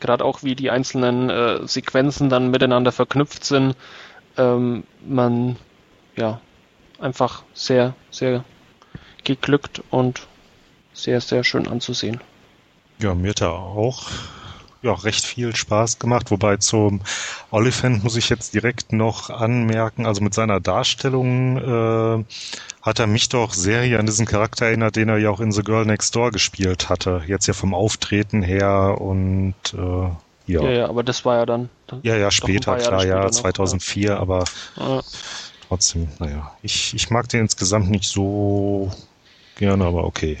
[0.00, 3.74] Gerade auch wie die einzelnen äh, Sequenzen dann miteinander verknüpft sind.
[4.36, 5.56] Ähm, man
[6.16, 6.40] ja,
[6.98, 8.44] einfach sehr, sehr
[9.24, 10.26] geglückt und
[10.92, 12.20] sehr, sehr schön anzusehen.
[13.00, 14.10] Ja, mir er auch
[14.84, 17.00] ja, recht viel Spaß gemacht, wobei zum
[17.50, 22.24] Oliphant muss ich jetzt direkt noch anmerken, also mit seiner Darstellung äh,
[22.82, 25.62] hat er mich doch sehr an diesen Charakter erinnert, den er ja auch in The
[25.62, 27.22] Girl Next Door gespielt hatte.
[27.26, 29.78] Jetzt ja vom Auftreten her und äh,
[30.46, 30.62] ja.
[30.62, 31.70] Ja, ja, aber das war ja dann.
[32.02, 34.44] Ja, ja, später, klar, ja, 2004, noch, aber
[34.76, 35.02] ja.
[35.66, 36.52] trotzdem, naja.
[36.60, 38.92] Ich, ich mag den insgesamt nicht so
[39.56, 40.36] gerne, aber okay.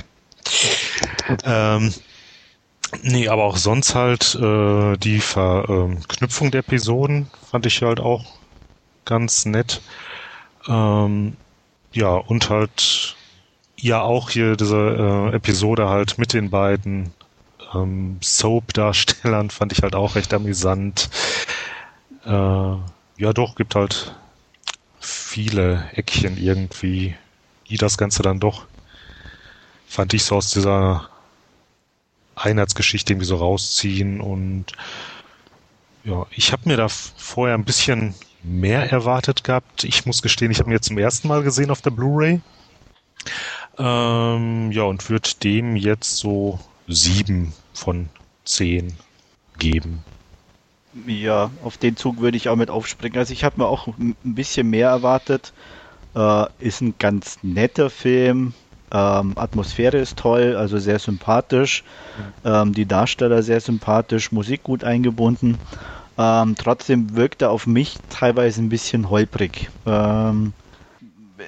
[1.44, 1.94] ähm,
[3.02, 8.24] nee, aber auch sonst halt äh, die Verknüpfung der Episoden fand ich halt auch
[9.04, 9.80] ganz nett.
[10.68, 11.36] Ähm,
[11.92, 13.16] ja, und halt
[13.76, 14.76] ja auch hier diese
[15.32, 17.12] äh, Episode halt mit den beiden
[17.74, 21.10] ähm, Soap-Darstellern fand ich halt auch recht amüsant.
[22.24, 24.14] Äh, ja, doch, gibt halt
[25.00, 27.14] viele Eckchen irgendwie,
[27.68, 28.66] die das Ganze dann doch,
[29.86, 31.08] fand ich so aus dieser
[32.36, 34.66] Einheitsgeschichte irgendwie so rausziehen und
[36.04, 39.84] ja, ich habe mir da vorher ein bisschen mehr erwartet gehabt.
[39.84, 42.40] Ich muss gestehen, ich habe ihn jetzt zum ersten Mal gesehen auf der Blu-ray.
[43.78, 48.10] Ähm, ja, und würde dem jetzt so sieben von
[48.44, 48.94] zehn
[49.58, 50.04] geben.
[51.06, 53.18] Ja, auf den Zug würde ich auch mit aufspringen.
[53.18, 55.52] Also ich habe mir auch ein bisschen mehr erwartet.
[56.14, 58.54] Äh, ist ein ganz netter Film.
[58.94, 61.82] Ähm, Atmosphäre ist toll, also sehr sympathisch.
[62.44, 65.58] Ähm, die Darsteller sehr sympathisch, Musik gut eingebunden.
[66.16, 69.68] Ähm, trotzdem wirkt er auf mich teilweise ein bisschen holprig.
[69.84, 70.52] Ähm,
[71.38, 71.42] äh,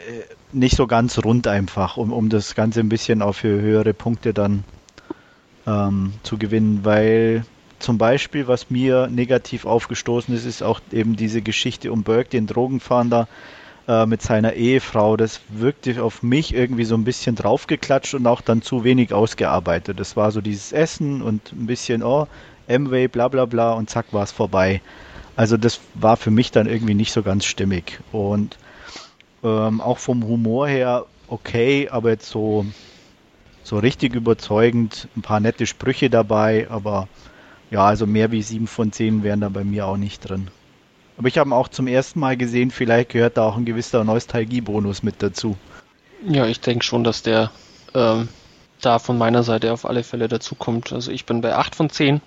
[0.53, 4.65] nicht so ganz rund einfach, um, um das Ganze ein bisschen auf höhere Punkte dann
[5.69, 7.45] ähm, zu gewinnen, weil
[7.79, 12.49] zum Beispiel, was mir negativ aufgestoßen ist, ist auch eben diese Geschichte um Burke, den
[12.49, 13.29] Drogenfahnder
[13.89, 15.17] äh, mit seiner Ehefrau.
[15.17, 20.01] Das wirkte auf mich irgendwie so ein bisschen draufgeklatscht und auch dann zu wenig ausgearbeitet.
[20.01, 22.27] Das war so dieses Essen und ein bisschen, oh,
[22.69, 24.81] M-Way, bla bla bla und zack war es vorbei.
[25.37, 28.01] Also das war für mich dann irgendwie nicht so ganz stimmig.
[28.13, 28.57] Und
[29.45, 32.67] ähm, auch vom Humor her okay, aber jetzt so,
[33.63, 37.09] so richtig überzeugend, ein paar nette Sprüche dabei, aber
[37.71, 40.49] ja, also mehr wie sieben von zehn wären da bei mir auch nicht drin.
[41.19, 44.05] Aber ich habe ihn auch zum ersten Mal gesehen, vielleicht gehört da auch ein gewisser
[44.05, 45.57] Nostalgiebonus mit dazu.
[46.27, 47.51] Ja, ich denke schon, dass der
[47.95, 48.29] ähm,
[48.81, 50.93] da von meiner Seite auf alle Fälle dazukommt.
[50.93, 52.21] Also ich bin bei 8 von 10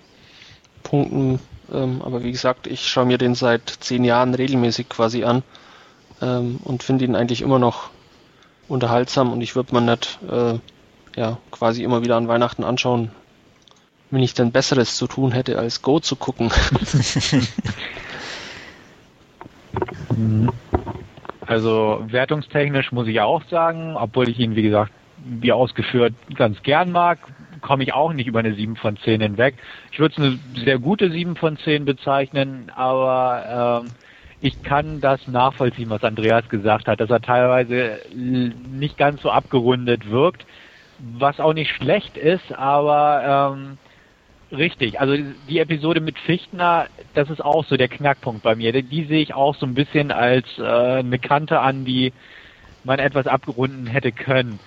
[0.82, 1.38] Punkten,
[1.72, 5.42] ähm, aber wie gesagt, ich schaue mir den seit 10 Jahren regelmäßig quasi an
[6.20, 7.90] ähm, und finde ihn eigentlich immer noch
[8.68, 10.58] unterhaltsam und ich würde man nicht äh,
[11.16, 13.10] ja, quasi immer wieder an Weihnachten anschauen,
[14.10, 16.50] wenn ich denn Besseres zu tun hätte, als Go zu gucken.
[21.46, 24.92] Also wertungstechnisch muss ich auch sagen, obwohl ich ihn, wie gesagt,
[25.24, 27.18] wie ausgeführt, ganz gern mag,
[27.60, 29.56] komme ich auch nicht über eine 7 von 10 hinweg.
[29.92, 33.90] Ich würde es eine sehr gute 7 von 10 bezeichnen, aber ähm,
[34.40, 40.10] ich kann das nachvollziehen, was Andreas gesagt hat, dass er teilweise nicht ganz so abgerundet
[40.10, 40.46] wirkt,
[40.98, 43.78] was auch nicht schlecht ist, aber ähm,
[44.52, 45.16] Richtig, also
[45.48, 48.72] die Episode mit Fichtner, das ist auch so der Knackpunkt bei mir.
[48.82, 52.12] Die sehe ich auch so ein bisschen als äh, eine Kante an, die
[52.82, 54.58] man etwas abgerunden hätte können.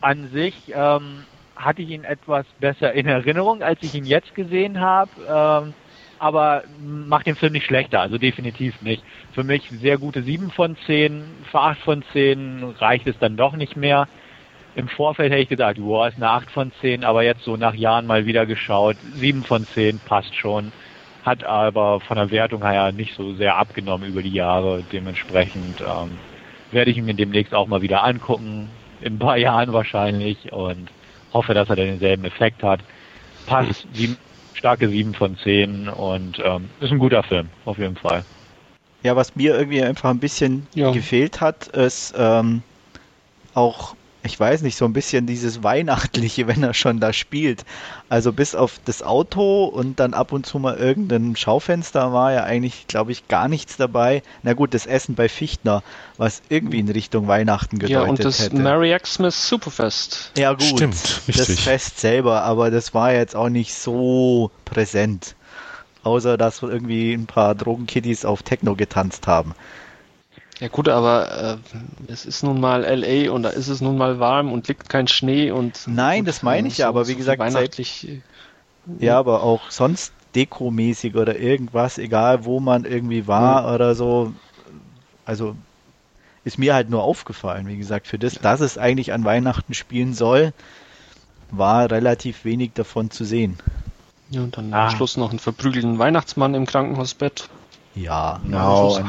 [0.00, 1.24] An sich ähm,
[1.56, 5.74] hatte ich ihn etwas besser in Erinnerung, als ich ihn jetzt gesehen habe, ähm,
[6.20, 9.02] aber macht den Film nicht schlechter, also definitiv nicht.
[9.32, 13.56] Für mich sehr gute 7 von 10, für 8 von 10 reicht es dann doch
[13.56, 14.06] nicht mehr.
[14.76, 17.74] Im Vorfeld hätte ich gesagt, wow, ist eine 8 von 10, aber jetzt so nach
[17.74, 20.72] Jahren mal wieder geschaut, 7 von 10 passt schon.
[21.24, 24.82] Hat aber von der Wertung her nicht so sehr abgenommen über die Jahre.
[24.92, 26.18] Dementsprechend ähm,
[26.72, 28.68] werde ich ihn mir demnächst auch mal wieder angucken,
[29.00, 30.90] in ein paar Jahren wahrscheinlich und
[31.32, 32.80] hoffe, dass er denselben Effekt hat.
[33.46, 34.18] Passt, sieben,
[34.54, 38.24] starke 7 von 10 und ähm, ist ein guter Film, auf jeden Fall.
[39.02, 40.90] Ja, was mir irgendwie einfach ein bisschen ja.
[40.90, 42.62] gefehlt hat, ist ähm,
[43.54, 43.94] auch
[44.24, 47.64] ich weiß nicht, so ein bisschen dieses Weihnachtliche, wenn er schon da spielt.
[48.08, 52.44] Also bis auf das Auto und dann ab und zu mal irgendein Schaufenster war ja
[52.44, 54.22] eigentlich, glaube ich, gar nichts dabei.
[54.42, 55.82] Na gut, das Essen bei Fichtner,
[56.16, 58.04] was irgendwie in Richtung Weihnachten gedeutet hätte.
[58.04, 58.56] Ja, und das hätte.
[58.56, 60.32] Mary Xmas Superfest.
[60.38, 65.34] Ja gut, Stimmt, das Fest selber, aber das war jetzt auch nicht so präsent.
[66.02, 69.54] Außer, dass irgendwie ein paar Drogenkitties auf Techno getanzt haben.
[70.64, 71.58] Ja gut, aber
[72.08, 74.88] äh, es ist nun mal LA und da ist es nun mal warm und liegt
[74.88, 75.82] kein Schnee und.
[75.86, 78.08] Nein, und, das meine ich ja, aber wie so gesagt, weihnachtlich.
[78.08, 78.22] Äh,
[78.98, 83.74] ja, aber auch sonst dekomäßig oder irgendwas, egal wo man irgendwie war mhm.
[83.74, 84.32] oder so.
[85.26, 85.54] Also
[86.44, 87.68] ist mir halt nur aufgefallen.
[87.68, 90.54] Wie gesagt, für das, dass es eigentlich an Weihnachten spielen soll,
[91.50, 93.58] war relativ wenig davon zu sehen.
[94.30, 94.86] Ja, und dann Ah.
[94.86, 97.50] am Schluss noch einen verprügelten Weihnachtsmann im Krankenhausbett.
[97.94, 98.88] Ja, Genau.
[98.88, 99.04] So.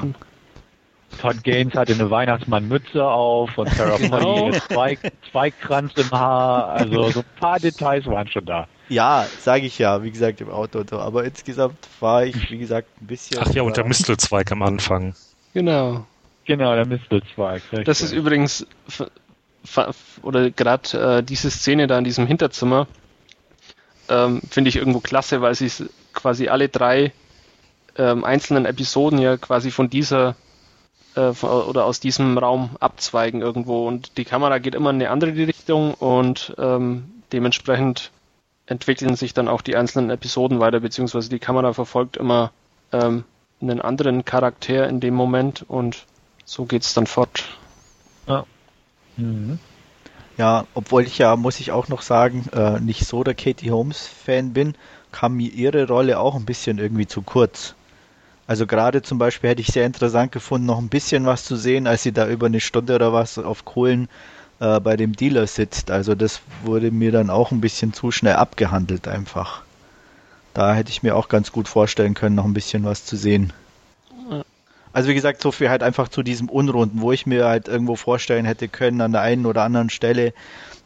[1.20, 4.52] Todd Gaines hatte eine Weihnachtsmann-Mütze auf und Sarah Genau.
[4.70, 4.98] Polly
[5.32, 6.70] Zweigkranz im Haar.
[6.70, 8.68] Also so ein paar Details waren schon da.
[8.90, 11.00] ja, sage ich ja, wie gesagt, im Auto und so.
[11.00, 13.40] Aber insgesamt war ich, wie gesagt, ein bisschen.
[13.42, 15.16] Ach ja, und der äh, Mistelzweig am Anfang.
[15.54, 16.06] Genau.
[16.46, 17.64] Genau, der Mistelzweig.
[17.72, 17.86] richtig.
[17.86, 18.68] Das ist übrigens,
[20.22, 22.88] oder gerade äh, diese Szene da in diesem Hinterzimmer,
[24.10, 27.12] ähm, finde ich irgendwo klasse, weil sie es quasi alle drei
[27.98, 30.36] ähm, einzelnen Episoden ja quasi von dieser
[31.16, 35.36] äh, oder aus diesem Raum abzweigen irgendwo und die Kamera geht immer in eine andere
[35.36, 38.12] Richtung und ähm, dementsprechend
[38.68, 42.52] entwickeln sich dann auch die einzelnen Episoden weiter, beziehungsweise die Kamera verfolgt immer
[42.92, 43.24] ähm,
[43.62, 46.06] einen anderen Charakter in dem Moment und
[46.46, 47.44] so geht's dann fort.
[49.18, 49.60] Mhm.
[50.38, 54.08] Ja, obwohl ich ja, muss ich auch noch sagen, äh, nicht so der Katie Holmes
[54.08, 54.76] Fan bin,
[55.12, 57.76] kam mir ihre Rolle auch ein bisschen irgendwie zu kurz.
[58.48, 61.88] Also gerade zum Beispiel hätte ich sehr interessant gefunden, noch ein bisschen was zu sehen,
[61.88, 64.08] als sie da über eine Stunde oder was auf Kohlen
[64.60, 65.90] äh, bei dem Dealer sitzt.
[65.90, 69.64] Also das wurde mir dann auch ein bisschen zu schnell abgehandelt einfach.
[70.54, 73.52] Da hätte ich mir auch ganz gut vorstellen können, noch ein bisschen was zu sehen.
[74.94, 77.98] Also wie gesagt, so viel halt einfach zu diesem Unrunden, wo ich mir halt irgendwo
[77.98, 80.34] vorstellen hätte können, an der einen oder anderen Stelle,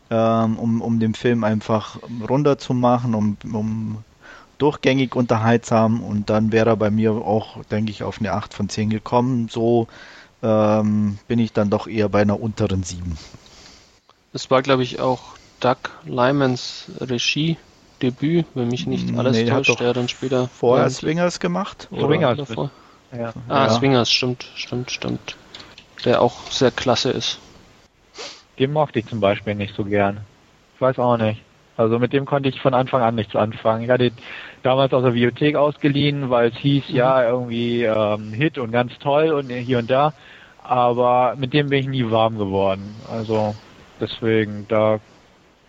[0.09, 4.03] ähm, um, um den Film einfach runter zu machen, um, um
[4.59, 8.69] durchgängig unterhaltsam und dann wäre er bei mir auch, denke ich, auf eine 8 von
[8.69, 9.47] 10 gekommen.
[9.49, 9.87] So
[10.43, 13.17] ähm, bin ich dann doch eher bei einer unteren 7.
[14.33, 15.21] Es war, glaube ich, auch
[15.59, 20.47] Doug Lymans Regie-Debüt, wenn mich nicht alles Nee, der hat täuscht, doch der dann später
[20.47, 21.87] Vorher Swingers gemacht?
[21.91, 22.07] oder?
[22.07, 22.37] Swingers.
[22.37, 22.71] davor.
[23.17, 23.33] Ja.
[23.47, 23.69] Ah, Ja.
[23.69, 25.35] Swingers, stimmt, stimmt, stimmt.
[26.05, 27.39] Der auch sehr klasse ist.
[28.59, 30.21] Den mochte ich zum Beispiel nicht so gern.
[30.75, 31.41] Ich weiß auch nicht.
[31.79, 33.85] Also mit dem konnte ich von Anfang an nichts anfangen.
[33.85, 34.17] Ich hatte ihn
[34.63, 39.29] damals aus der Bibliothek ausgeliehen, weil es hieß, ja, irgendwie ähm, Hit und ganz toll
[39.29, 40.11] und hier und da.
[40.61, 42.93] Aber mit dem bin ich nie warm geworden.
[43.09, 43.55] Also
[44.01, 44.99] deswegen, da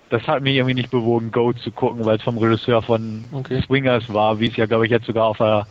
[0.08, 3.62] das hat mich irgendwie nicht bewogen, Go zu gucken, weil es vom Regisseur von Okay.
[3.62, 5.68] Swingers war, wie es ja, glaube ich, jetzt sogar auf der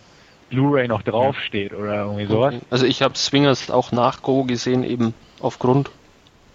[0.50, 2.56] Blu-ray noch draufsteht oder irgendwie sowas.
[2.70, 5.90] Also ich habe Swingers auch nach Go gesehen, eben aufgrund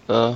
[0.08, 0.32] äh,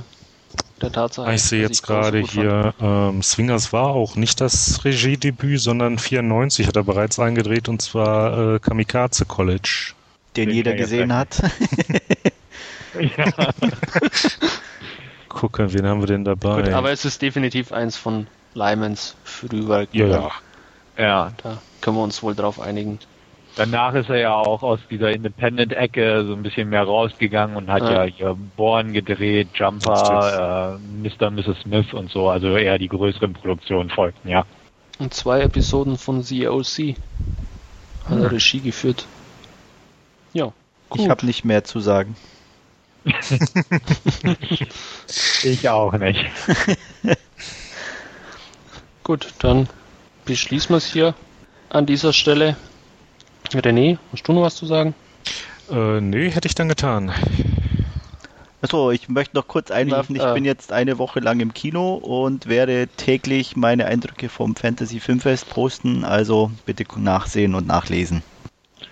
[0.79, 1.33] der Tatsache.
[1.33, 6.67] Ich sehe jetzt so gerade hier, ähm, Swingers war auch nicht das Regiedebüt, sondern 94
[6.67, 9.93] hat er bereits eingedreht und zwar äh, Kamikaze College.
[10.35, 11.41] Den Den jeder gesehen hat.
[12.99, 13.53] Ja.
[15.29, 16.63] Gucke, wen haben wir denn dabei?
[16.63, 19.89] Gut, aber es ist definitiv eins von Lymans Frühwerk.
[19.93, 20.31] ja, ja.
[20.97, 22.99] ja, Da können wir uns wohl drauf einigen.
[23.59, 27.81] Danach ist er ja auch aus dieser Independent-Ecke so ein bisschen mehr rausgegangen und hat
[27.83, 28.05] Ja.
[28.05, 31.27] ja, hier Born gedreht, Jumper, äh, Mr.
[31.27, 31.59] und Mrs.
[31.63, 34.45] Smith und so, also eher die größeren Produktionen folgten, ja.
[34.97, 36.95] Und zwei Episoden von The OC
[38.05, 39.05] hat er Regie geführt.
[40.31, 40.53] Ja,
[40.87, 41.01] gut.
[41.01, 42.15] Ich habe nicht mehr zu sagen.
[45.43, 46.25] Ich auch nicht.
[49.03, 49.67] Gut, dann
[50.23, 51.13] beschließen wir es hier
[51.69, 52.55] an dieser Stelle.
[53.51, 54.93] René, hast du noch was zu sagen?
[55.71, 57.11] Äh, nee, hätte ich dann getan.
[58.61, 60.33] Achso, ich möchte noch kurz einwerfen, ich Äh.
[60.33, 65.49] bin jetzt eine Woche lang im Kino und werde täglich meine Eindrücke vom Fantasy Filmfest
[65.49, 68.21] posten, also bitte nachsehen und nachlesen.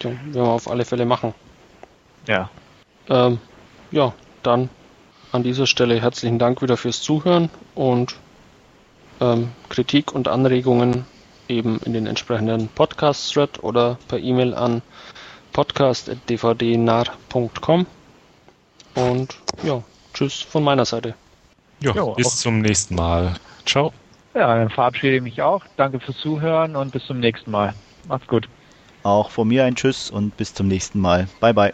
[0.02, 1.34] Ja, werden wir auf alle Fälle machen.
[2.28, 2.50] Ja.
[3.10, 3.40] Ähm,
[3.92, 4.70] ja, dann
[5.34, 8.16] an dieser Stelle herzlichen Dank wieder fürs Zuhören und
[9.20, 11.06] ähm, Kritik und Anregungen
[11.50, 14.82] eben in den entsprechenden Podcast-Thread oder per E-Mail an
[15.54, 17.86] podcast.dvdnar.com
[18.96, 19.82] und ja,
[20.14, 21.14] tschüss von meiner Seite.
[21.80, 23.36] Ja, Jo, bis auch- zum nächsten Mal.
[23.66, 23.94] Ciao.
[24.34, 25.64] Ja, dann verabschiede ich mich auch.
[25.78, 27.74] Danke fürs Zuhören und bis zum nächsten Mal.
[28.08, 28.48] Macht's gut.
[29.04, 31.28] Auch von mir ein Tschüss und bis zum nächsten Mal.
[31.40, 31.74] Bye bye.